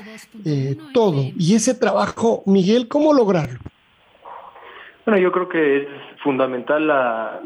eh, 0.44 0.76
todo. 0.92 1.24
Y 1.36 1.54
ese 1.54 1.74
trabajo, 1.74 2.42
Miguel, 2.46 2.86
¿cómo 2.88 3.12
lograrlo? 3.12 3.58
Bueno, 5.04 5.20
yo 5.20 5.32
creo 5.32 5.48
que 5.48 5.76
es 5.78 5.88
fundamental 6.22 6.86
la, 6.86 7.40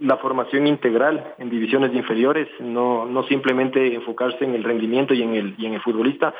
la, 0.00 0.16
formación 0.16 0.66
integral 0.66 1.34
en 1.38 1.50
divisiones 1.50 1.94
inferiores, 1.94 2.48
no, 2.60 3.04
no 3.04 3.22
simplemente 3.24 3.94
enfocarse 3.94 4.44
en 4.44 4.54
el 4.54 4.64
rendimiento 4.64 5.12
y 5.12 5.22
en 5.22 5.34
el, 5.34 5.54
y 5.58 5.66
en 5.66 5.74
el 5.74 5.82
futbolista. 5.82 6.34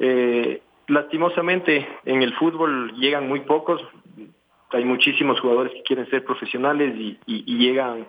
Eh, 0.00 0.60
lastimosamente, 0.88 1.86
en 2.04 2.22
el 2.22 2.34
fútbol 2.34 2.92
llegan 2.94 3.28
muy 3.28 3.40
pocos, 3.40 3.80
hay 4.70 4.84
muchísimos 4.84 5.40
jugadores 5.40 5.72
que 5.72 5.82
quieren 5.82 6.08
ser 6.08 6.24
profesionales 6.24 6.94
y, 6.96 7.18
y 7.26 7.58
llegan 7.58 8.06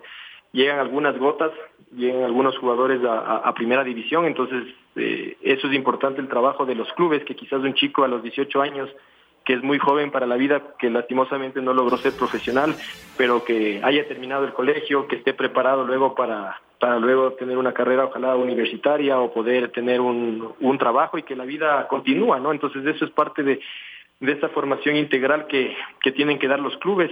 llegan 0.54 0.78
algunas 0.78 1.18
gotas, 1.18 1.50
llegan 1.92 2.22
algunos 2.22 2.56
jugadores 2.58 3.00
a, 3.04 3.52
primera 3.54 3.84
división, 3.84 4.24
entonces 4.24 4.64
eh, 4.96 5.36
eso 5.42 5.66
es 5.66 5.74
importante 5.74 6.20
el 6.20 6.28
trabajo 6.28 6.64
de 6.64 6.76
los 6.76 6.90
clubes, 6.92 7.24
que 7.24 7.34
quizás 7.34 7.60
un 7.60 7.74
chico 7.74 8.04
a 8.04 8.08
los 8.08 8.22
18 8.22 8.62
años 8.62 8.88
que 9.44 9.54
es 9.54 9.62
muy 9.62 9.78
joven 9.78 10.10
para 10.10 10.26
la 10.26 10.36
vida, 10.36 10.62
que 10.78 10.90
lastimosamente 10.90 11.60
no 11.60 11.74
logró 11.74 11.96
ser 11.98 12.12
profesional, 12.14 12.74
pero 13.16 13.44
que 13.44 13.80
haya 13.82 14.08
terminado 14.08 14.44
el 14.44 14.54
colegio, 14.54 15.06
que 15.06 15.16
esté 15.16 15.34
preparado 15.34 15.84
luego 15.84 16.14
para, 16.14 16.60
para 16.80 16.98
luego 16.98 17.32
tener 17.32 17.58
una 17.58 17.72
carrera 17.72 18.06
ojalá 18.06 18.36
universitaria 18.36 19.18
o 19.18 19.32
poder 19.32 19.70
tener 19.70 20.00
un, 20.00 20.54
un 20.60 20.78
trabajo 20.78 21.18
y 21.18 21.22
que 21.22 21.36
la 21.36 21.44
vida 21.44 21.86
continúa, 21.88 22.40
¿no? 22.40 22.52
Entonces 22.52 22.84
eso 22.86 23.04
es 23.04 23.10
parte 23.10 23.42
de, 23.42 23.60
de 24.20 24.32
esa 24.32 24.48
formación 24.48 24.96
integral 24.96 25.46
que, 25.46 25.76
que 26.02 26.12
tienen 26.12 26.38
que 26.38 26.48
dar 26.48 26.60
los 26.60 26.76
clubes. 26.78 27.10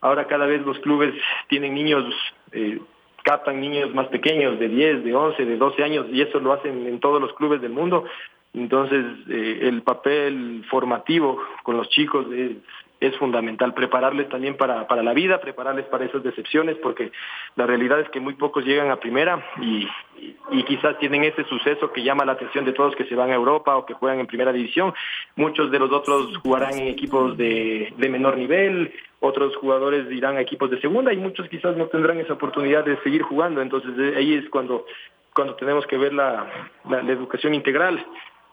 Ahora 0.00 0.26
cada 0.26 0.46
vez 0.46 0.62
los 0.62 0.78
clubes 0.80 1.14
tienen 1.48 1.74
niños, 1.74 2.04
eh, 2.52 2.80
captan 3.22 3.60
niños 3.60 3.94
más 3.94 4.08
pequeños, 4.08 4.58
de 4.58 4.68
10, 4.68 5.04
de 5.04 5.14
11, 5.14 5.44
de 5.44 5.56
12 5.56 5.82
años, 5.82 6.06
y 6.10 6.22
eso 6.22 6.40
lo 6.40 6.52
hacen 6.52 6.86
en 6.86 7.00
todos 7.00 7.20
los 7.20 7.32
clubes 7.34 7.60
del 7.60 7.72
mundo. 7.72 8.04
Entonces, 8.54 9.04
eh, 9.28 9.60
el 9.62 9.82
papel 9.82 10.64
formativo 10.70 11.42
con 11.64 11.76
los 11.76 11.88
chicos 11.88 12.26
es, 12.32 12.56
fundamental 13.18 13.74
prepararles 13.74 14.30
también 14.30 14.56
para, 14.56 14.88
para 14.88 15.02
la 15.02 15.12
vida, 15.12 15.38
prepararles 15.38 15.84
para 15.88 16.06
esas 16.06 16.22
decepciones, 16.22 16.78
porque 16.78 17.12
la 17.54 17.66
realidad 17.66 18.00
es 18.00 18.08
que 18.08 18.18
muy 18.18 18.32
pocos 18.32 18.64
llegan 18.64 18.90
a 18.90 18.96
primera 18.96 19.44
y, 19.60 19.86
y, 20.52 20.62
quizás 20.62 20.98
tienen 20.98 21.22
ese 21.22 21.44
suceso 21.44 21.92
que 21.92 22.02
llama 22.02 22.24
la 22.24 22.32
atención 22.32 22.64
de 22.64 22.72
todos 22.72 22.96
que 22.96 23.04
se 23.04 23.14
van 23.14 23.30
a 23.30 23.34
Europa 23.34 23.76
o 23.76 23.84
que 23.84 23.92
juegan 23.92 24.20
en 24.20 24.26
primera 24.26 24.54
división. 24.54 24.94
Muchos 25.36 25.70
de 25.70 25.80
los 25.80 25.92
otros 25.92 26.34
jugarán 26.38 26.78
en 26.78 26.88
equipos 26.88 27.36
de, 27.36 27.92
de 27.94 28.08
menor 28.08 28.38
nivel, 28.38 28.90
otros 29.20 29.54
jugadores 29.56 30.10
irán 30.10 30.38
a 30.38 30.40
equipos 30.40 30.70
de 30.70 30.80
segunda 30.80 31.12
y 31.12 31.18
muchos 31.18 31.46
quizás 31.50 31.76
no 31.76 31.88
tendrán 31.88 32.20
esa 32.20 32.32
oportunidad 32.32 32.86
de 32.86 32.96
seguir 33.02 33.20
jugando. 33.20 33.60
Entonces 33.60 33.92
eh, 33.98 34.14
ahí 34.16 34.32
es 34.32 34.48
cuando, 34.48 34.86
cuando 35.34 35.56
tenemos 35.56 35.86
que 35.86 35.98
ver 35.98 36.14
la, 36.14 36.46
la 36.88 37.12
educación 37.12 37.52
integral. 37.52 38.02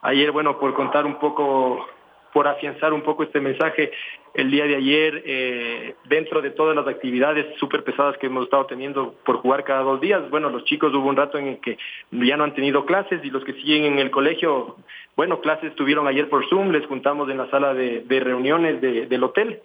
Ayer, 0.01 0.31
bueno, 0.31 0.59
por 0.59 0.73
contar 0.73 1.05
un 1.05 1.19
poco 1.19 1.85
por 2.33 2.47
afianzar 2.47 2.93
un 2.93 3.01
poco 3.01 3.23
este 3.23 3.39
mensaje 3.39 3.91
el 4.33 4.49
día 4.49 4.65
de 4.65 4.77
ayer 4.77 5.23
eh, 5.25 5.95
dentro 6.05 6.41
de 6.41 6.51
todas 6.51 6.75
las 6.75 6.87
actividades 6.87 7.45
súper 7.59 7.83
pesadas 7.83 8.17
que 8.17 8.27
hemos 8.27 8.45
estado 8.45 8.65
teniendo 8.65 9.15
por 9.25 9.37
jugar 9.37 9.63
cada 9.63 9.81
dos 9.81 9.99
días. 9.99 10.29
Bueno, 10.29 10.49
los 10.49 10.63
chicos 10.63 10.93
hubo 10.93 11.09
un 11.09 11.17
rato 11.17 11.37
en 11.37 11.47
el 11.47 11.59
que 11.59 11.77
ya 12.11 12.37
no 12.37 12.45
han 12.45 12.53
tenido 12.53 12.85
clases 12.85 13.19
y 13.23 13.29
los 13.29 13.43
que 13.43 13.53
siguen 13.53 13.83
en 13.83 13.99
el 13.99 14.11
colegio, 14.11 14.77
bueno, 15.17 15.41
clases 15.41 15.75
tuvieron 15.75 16.07
ayer 16.07 16.29
por 16.29 16.47
Zoom, 16.47 16.71
les 16.71 16.85
juntamos 16.85 17.29
en 17.29 17.37
la 17.37 17.49
sala 17.49 17.73
de, 17.73 18.05
reuniones 18.21 18.79
del 18.81 19.23
hotel 19.23 19.59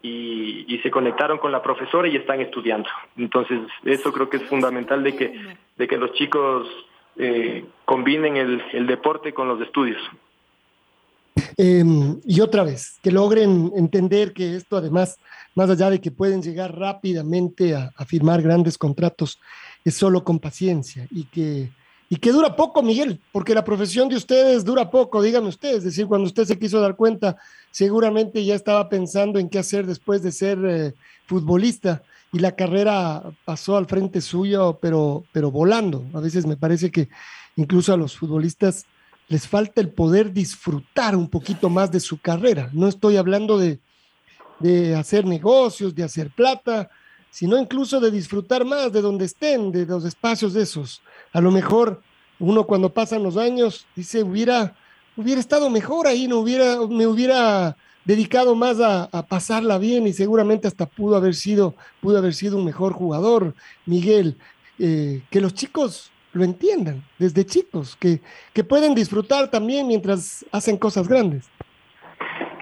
y, 0.00 0.78
se 0.82 0.90
conectaron 0.90 1.38
con 1.38 1.52
la 1.52 1.62
profesora 1.62 2.08
y 2.08 2.16
están 2.16 2.40
estudiando. 2.40 2.88
Entonces, 3.16 3.60
eso 3.84 4.12
creo 4.12 4.28
que 4.28 4.38
es 4.38 4.44
fundamental 4.44 5.02
de 5.04 5.16
que, 5.16 5.32
de 5.76 5.86
que 5.86 5.96
los 5.96 6.12
chicos 6.14 6.68
eh, 7.16 7.64
combinen 7.84 8.36
el 8.36 8.86
deporte 8.86 9.32
con 9.32 9.48
los 9.48 9.60
estudios. 9.60 10.00
Em, 11.56 12.20
y 12.24 12.40
otra 12.40 12.64
vez, 12.64 12.98
que 13.02 13.10
logren 13.10 13.72
entender 13.76 14.32
que 14.32 14.56
esto 14.56 14.76
además, 14.76 15.18
más 15.54 15.70
allá 15.70 15.90
de 15.90 16.00
que 16.00 16.10
pueden 16.10 16.42
llegar 16.42 16.76
rápidamente 16.76 17.74
a, 17.74 17.90
firmar 18.06 18.42
grandes 18.42 18.78
contratos, 18.78 19.38
es 19.84 19.94
solo 19.94 20.24
con 20.24 20.38
paciencia 20.38 21.06
y 21.10 21.24
que, 21.24 21.70
y 22.08 22.16
que 22.16 22.32
dura 22.32 22.56
poco, 22.56 22.82
Miguel, 22.82 23.20
porque 23.32 23.54
la 23.54 23.64
profesión 23.64 24.08
de 24.08 24.16
ustedes 24.16 24.64
dura 24.64 24.90
poco, 24.90 25.22
díganme 25.22 25.48
ustedes, 25.48 25.78
es 25.78 25.84
decir, 25.84 26.06
cuando 26.06 26.26
usted 26.26 26.44
se 26.44 26.58
quiso 26.58 26.80
dar 26.80 26.96
cuenta, 26.96 27.36
seguramente 27.70 28.44
ya 28.44 28.54
estaba 28.54 28.88
pensando 28.88 29.38
en 29.38 29.48
qué 29.48 29.58
hacer 29.58 29.86
después 29.86 30.22
de 30.22 30.32
ser 30.32 30.58
eh, 30.64 30.94
futbolista 31.26 32.02
y 32.32 32.38
la 32.38 32.56
carrera 32.56 33.22
pasó 33.44 33.76
al 33.76 33.86
frente 33.86 34.22
suyo, 34.22 34.78
pero, 34.80 35.24
pero 35.32 35.50
volando. 35.50 36.06
A 36.14 36.20
veces 36.20 36.46
me 36.46 36.56
parece 36.56 36.90
que 36.90 37.10
incluso 37.56 37.92
a 37.92 37.98
los 37.98 38.16
futbolistas 38.16 38.86
les 39.28 39.46
falta 39.46 39.82
el 39.82 39.90
poder 39.90 40.32
disfrutar 40.32 41.14
un 41.14 41.28
poquito 41.28 41.68
más 41.68 41.92
de 41.92 42.00
su 42.00 42.18
carrera. 42.18 42.70
No 42.72 42.88
estoy 42.88 43.16
hablando 43.16 43.58
de, 43.58 43.78
hacer 44.96 45.26
negocios, 45.26 45.94
de 45.94 46.04
hacer 46.04 46.30
plata, 46.30 46.88
sino 47.30 47.58
incluso 47.58 48.00
de 48.00 48.10
disfrutar 48.10 48.64
más 48.64 48.92
de 48.92 49.02
donde 49.02 49.26
estén, 49.26 49.70
de 49.70 49.84
los 49.84 50.04
espacios 50.04 50.54
de 50.54 50.62
esos. 50.62 51.02
A 51.32 51.40
lo 51.40 51.50
mejor 51.50 52.02
uno 52.38 52.66
cuando 52.66 52.92
pasan 52.92 53.22
los 53.22 53.36
años 53.36 53.86
dice, 53.94 54.22
hubiera, 54.22 54.74
hubiera 55.16 55.40
estado 55.40 55.68
mejor 55.68 56.06
ahí, 56.06 56.28
no 56.28 56.38
hubiera, 56.38 56.76
me 56.88 57.06
hubiera 57.06 57.76
dedicado 58.04 58.54
más 58.54 58.80
a, 58.80 59.08
pasarla 59.28 59.78
bien 59.78 60.06
y 60.06 60.12
seguramente 60.12 60.68
hasta 60.68 60.86
pudo 60.86 61.16
haber 61.16 61.34
sido, 61.34 61.74
pudo 62.00 62.18
haber 62.18 62.34
sido 62.34 62.58
un 62.58 62.64
mejor 62.64 62.92
jugador, 62.92 63.54
Miguel. 63.86 64.36
Eh, 64.78 65.22
que 65.30 65.40
los 65.40 65.54
chicos 65.54 66.10
lo 66.32 66.44
entiendan 66.44 67.02
desde 67.18 67.44
chicos, 67.44 67.96
que, 67.96 68.20
que 68.52 68.64
pueden 68.64 68.94
disfrutar 68.94 69.50
también 69.50 69.86
mientras 69.86 70.44
hacen 70.50 70.76
cosas 70.78 71.08
grandes. 71.08 71.50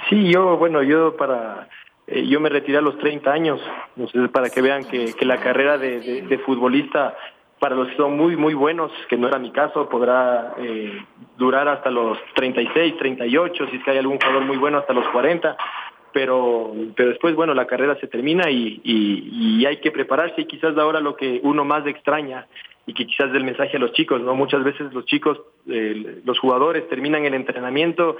Sí, 0.08 0.32
yo, 0.32 0.56
bueno, 0.56 0.82
yo 0.82 1.16
para, 1.16 1.68
eh, 2.06 2.26
yo 2.26 2.40
me 2.40 2.48
retiré 2.48 2.78
a 2.78 2.80
los 2.80 2.98
30 2.98 3.30
años, 3.30 3.60
entonces 3.96 4.30
para 4.30 4.50
que 4.50 4.60
vean 4.60 4.84
que, 4.84 5.12
que 5.14 5.24
la 5.24 5.40
carrera 5.40 5.78
de, 5.78 6.00
de, 6.00 6.22
de, 6.22 6.38
futbolista, 6.38 7.16
para 7.60 7.76
los 7.76 7.88
que 7.88 7.96
son 7.96 8.16
muy, 8.16 8.36
muy 8.36 8.54
buenos, 8.54 8.90
que 9.08 9.16
no 9.16 9.28
era 9.28 9.38
mi 9.38 9.52
caso, 9.52 9.88
podrá 9.88 10.54
eh, 10.58 11.04
durar 11.36 11.68
hasta 11.68 11.90
los 11.90 12.18
36, 12.34 12.96
38, 12.98 13.66
si 13.70 13.76
es 13.76 13.84
que 13.84 13.90
hay 13.92 13.98
algún 13.98 14.18
jugador 14.18 14.44
muy 14.46 14.56
bueno, 14.56 14.78
hasta 14.78 14.92
los 14.92 15.06
40 15.08 15.56
pero, 16.12 16.72
pero 16.96 17.10
después, 17.10 17.36
bueno, 17.36 17.54
la 17.54 17.68
carrera 17.68 17.96
se 18.00 18.08
termina 18.08 18.50
y, 18.50 18.80
y, 18.82 19.60
y, 19.60 19.66
hay 19.66 19.76
que 19.76 19.92
prepararse 19.92 20.40
y 20.40 20.46
quizás 20.46 20.76
ahora 20.76 20.98
lo 20.98 21.14
que 21.14 21.40
uno 21.44 21.64
más 21.64 21.86
extraña 21.86 22.48
y 22.90 22.92
que 22.92 23.06
quizás 23.06 23.30
del 23.32 23.44
mensaje 23.44 23.76
a 23.76 23.80
los 23.80 23.92
chicos, 23.92 24.20
¿no? 24.20 24.34
Muchas 24.34 24.64
veces 24.64 24.92
los 24.92 25.04
chicos, 25.04 25.40
eh, 25.68 26.22
los 26.24 26.40
jugadores 26.40 26.88
terminan 26.88 27.24
el 27.24 27.34
entrenamiento, 27.34 28.16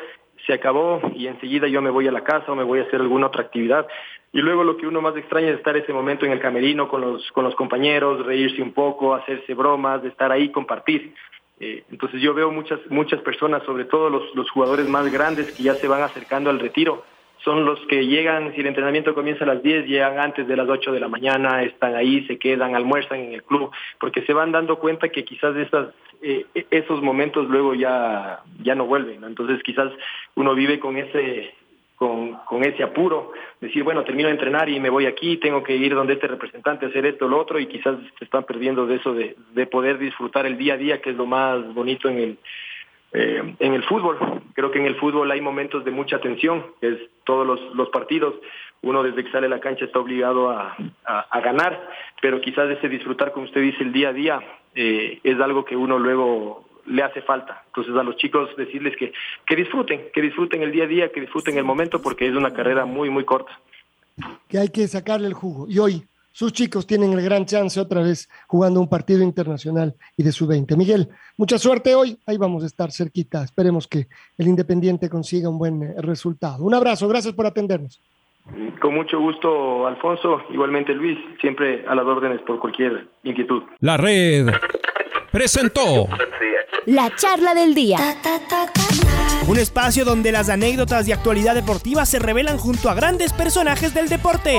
se 0.46 0.52
acabó 0.52 1.00
y 1.16 1.26
enseguida 1.26 1.66
yo 1.66 1.82
me 1.82 1.90
voy 1.90 2.06
a 2.06 2.12
la 2.12 2.22
casa 2.22 2.52
o 2.52 2.54
me 2.54 2.62
voy 2.62 2.78
a 2.78 2.82
hacer 2.82 3.00
alguna 3.00 3.26
otra 3.26 3.42
actividad. 3.42 3.88
Y 4.32 4.38
luego 4.38 4.62
lo 4.62 4.76
que 4.76 4.86
uno 4.86 5.00
más 5.02 5.16
extraña 5.16 5.48
es 5.48 5.56
estar 5.56 5.76
ese 5.76 5.92
momento 5.92 6.24
en 6.24 6.30
el 6.30 6.38
camerino 6.38 6.88
con 6.88 7.00
los, 7.00 7.32
con 7.32 7.42
los 7.42 7.56
compañeros, 7.56 8.24
reírse 8.24 8.62
un 8.62 8.72
poco, 8.72 9.12
hacerse 9.12 9.54
bromas, 9.54 10.04
de 10.04 10.10
estar 10.10 10.30
ahí, 10.30 10.50
compartir. 10.50 11.14
Eh, 11.58 11.82
entonces 11.90 12.22
yo 12.22 12.32
veo 12.32 12.52
muchas, 12.52 12.78
muchas 12.90 13.20
personas, 13.22 13.64
sobre 13.64 13.86
todo 13.86 14.08
los, 14.08 14.22
los 14.36 14.48
jugadores 14.52 14.88
más 14.88 15.10
grandes 15.12 15.50
que 15.50 15.64
ya 15.64 15.74
se 15.74 15.88
van 15.88 16.02
acercando 16.02 16.48
al 16.48 16.60
retiro, 16.60 17.02
son 17.44 17.64
los 17.64 17.78
que 17.86 18.06
llegan, 18.06 18.52
si 18.54 18.60
el 18.60 18.66
entrenamiento 18.66 19.14
comienza 19.14 19.44
a 19.44 19.48
las 19.48 19.62
10, 19.62 19.86
llegan 19.86 20.18
antes 20.18 20.46
de 20.46 20.56
las 20.56 20.68
8 20.68 20.92
de 20.92 21.00
la 21.00 21.08
mañana, 21.08 21.62
están 21.62 21.94
ahí, 21.94 22.26
se 22.26 22.38
quedan, 22.38 22.74
almuerzan 22.74 23.20
en 23.20 23.32
el 23.32 23.42
club, 23.42 23.70
porque 23.98 24.22
se 24.22 24.32
van 24.32 24.52
dando 24.52 24.78
cuenta 24.78 25.08
que 25.08 25.24
quizás 25.24 25.56
esas, 25.56 25.88
eh, 26.22 26.44
esos 26.70 27.02
momentos 27.02 27.48
luego 27.48 27.74
ya, 27.74 28.40
ya 28.62 28.74
no 28.74 28.86
vuelven. 28.86 29.24
Entonces 29.24 29.62
quizás 29.62 29.90
uno 30.34 30.54
vive 30.54 30.78
con 30.78 30.98
ese, 30.98 31.54
con, 31.96 32.34
con, 32.44 32.62
ese 32.62 32.82
apuro, 32.82 33.32
decir, 33.60 33.84
bueno, 33.84 34.04
termino 34.04 34.28
de 34.28 34.34
entrenar 34.34 34.68
y 34.68 34.78
me 34.78 34.90
voy 34.90 35.06
aquí, 35.06 35.38
tengo 35.38 35.62
que 35.62 35.76
ir 35.76 35.94
donde 35.94 36.14
este 36.14 36.26
representante, 36.26 36.86
hacer 36.86 37.06
esto 37.06 37.26
lo 37.26 37.38
otro, 37.38 37.58
y 37.58 37.66
quizás 37.66 37.96
se 38.18 38.24
están 38.24 38.44
perdiendo 38.44 38.86
de 38.86 38.96
eso, 38.96 39.14
de, 39.14 39.36
de 39.54 39.66
poder 39.66 39.98
disfrutar 39.98 40.44
el 40.44 40.58
día 40.58 40.74
a 40.74 40.78
día, 40.78 41.00
que 41.00 41.10
es 41.10 41.16
lo 41.16 41.26
más 41.26 41.72
bonito 41.72 42.08
en 42.08 42.18
el 42.18 42.38
eh, 43.12 43.54
en 43.58 43.74
el 43.74 43.82
fútbol. 43.84 44.18
Creo 44.54 44.70
que 44.70 44.78
en 44.78 44.86
el 44.86 44.96
fútbol 44.96 45.30
hay 45.30 45.40
momentos 45.40 45.84
de 45.84 45.90
mucha 45.90 46.20
tensión, 46.20 46.64
es 46.80 46.98
todos 47.24 47.46
los, 47.74 47.88
partidos. 47.90 48.34
Uno 48.82 49.02
desde 49.02 49.24
que 49.24 49.30
sale 49.30 49.46
a 49.46 49.50
la 49.50 49.60
cancha 49.60 49.84
está 49.84 49.98
obligado 49.98 50.50
a, 50.50 50.76
ganar, 51.42 51.88
pero 52.22 52.40
quizás 52.40 52.70
ese 52.70 52.88
disfrutar, 52.88 53.32
como 53.32 53.46
usted 53.46 53.60
dice, 53.60 53.82
el 53.82 53.92
día 53.92 54.10
a 54.10 54.12
día 54.12 54.40
eh, 54.74 55.20
es 55.22 55.40
algo 55.40 55.64
que 55.64 55.76
uno 55.76 55.98
luego 55.98 56.64
le 56.86 57.02
hace 57.02 57.22
falta. 57.22 57.62
Entonces 57.66 57.94
a 57.94 58.02
los 58.02 58.16
chicos 58.16 58.54
decirles 58.56 58.96
que, 58.96 59.12
que 59.46 59.56
disfruten, 59.56 60.06
que 60.12 60.22
disfruten 60.22 60.62
el 60.62 60.72
día 60.72 60.84
a 60.84 60.88
día, 60.88 61.12
que 61.12 61.20
disfruten 61.20 61.58
el 61.58 61.64
momento, 61.64 62.00
porque 62.00 62.26
es 62.26 62.34
una 62.34 62.52
carrera 62.52 62.84
muy, 62.84 63.10
muy 63.10 63.24
corta. 63.24 63.58
Que 64.48 64.58
hay 64.58 64.68
que 64.68 64.86
sacarle 64.88 65.26
el 65.26 65.34
jugo. 65.34 65.66
Y 65.68 65.78
hoy, 65.78 66.02
sus 66.32 66.52
chicos 66.52 66.86
tienen 66.86 67.12
el 67.12 67.22
gran 67.22 67.44
chance 67.44 67.78
otra 67.80 68.02
vez 68.02 68.28
jugando 68.46 68.80
un 68.80 68.88
partido 68.88 69.22
internacional 69.22 69.94
y 70.16 70.22
de 70.22 70.32
su 70.32 70.46
20. 70.46 70.76
Miguel, 70.76 71.08
mucha 71.36 71.58
suerte 71.58 71.94
hoy, 71.94 72.18
ahí 72.26 72.36
vamos 72.36 72.62
a 72.62 72.66
estar 72.66 72.92
cerquita. 72.92 73.42
Esperemos 73.42 73.88
que 73.88 74.06
el 74.38 74.46
Independiente 74.48 75.08
consiga 75.08 75.48
un 75.48 75.58
buen 75.58 75.82
eh, 75.82 75.94
resultado. 75.98 76.64
Un 76.64 76.74
abrazo, 76.74 77.08
gracias 77.08 77.34
por 77.34 77.46
atendernos. 77.46 78.00
Con 78.80 78.94
mucho 78.94 79.20
gusto, 79.20 79.86
Alfonso. 79.86 80.42
Igualmente, 80.50 80.94
Luis, 80.94 81.18
siempre 81.40 81.84
a 81.86 81.94
las 81.94 82.06
órdenes 82.06 82.40
por 82.42 82.58
cualquier 82.58 83.08
inquietud. 83.22 83.62
La 83.80 83.96
red 83.96 84.48
presentó 85.30 86.08
la 86.86 87.14
charla 87.14 87.54
del 87.54 87.74
día. 87.74 87.98
Un 89.46 89.58
espacio 89.58 90.04
donde 90.04 90.32
las 90.32 90.48
anécdotas 90.48 91.06
de 91.06 91.12
actualidad 91.12 91.54
deportiva 91.54 92.06
se 92.06 92.18
revelan 92.18 92.56
junto 92.56 92.88
a 92.88 92.94
grandes 92.94 93.32
personajes 93.32 93.92
del 93.94 94.08
deporte. 94.08 94.58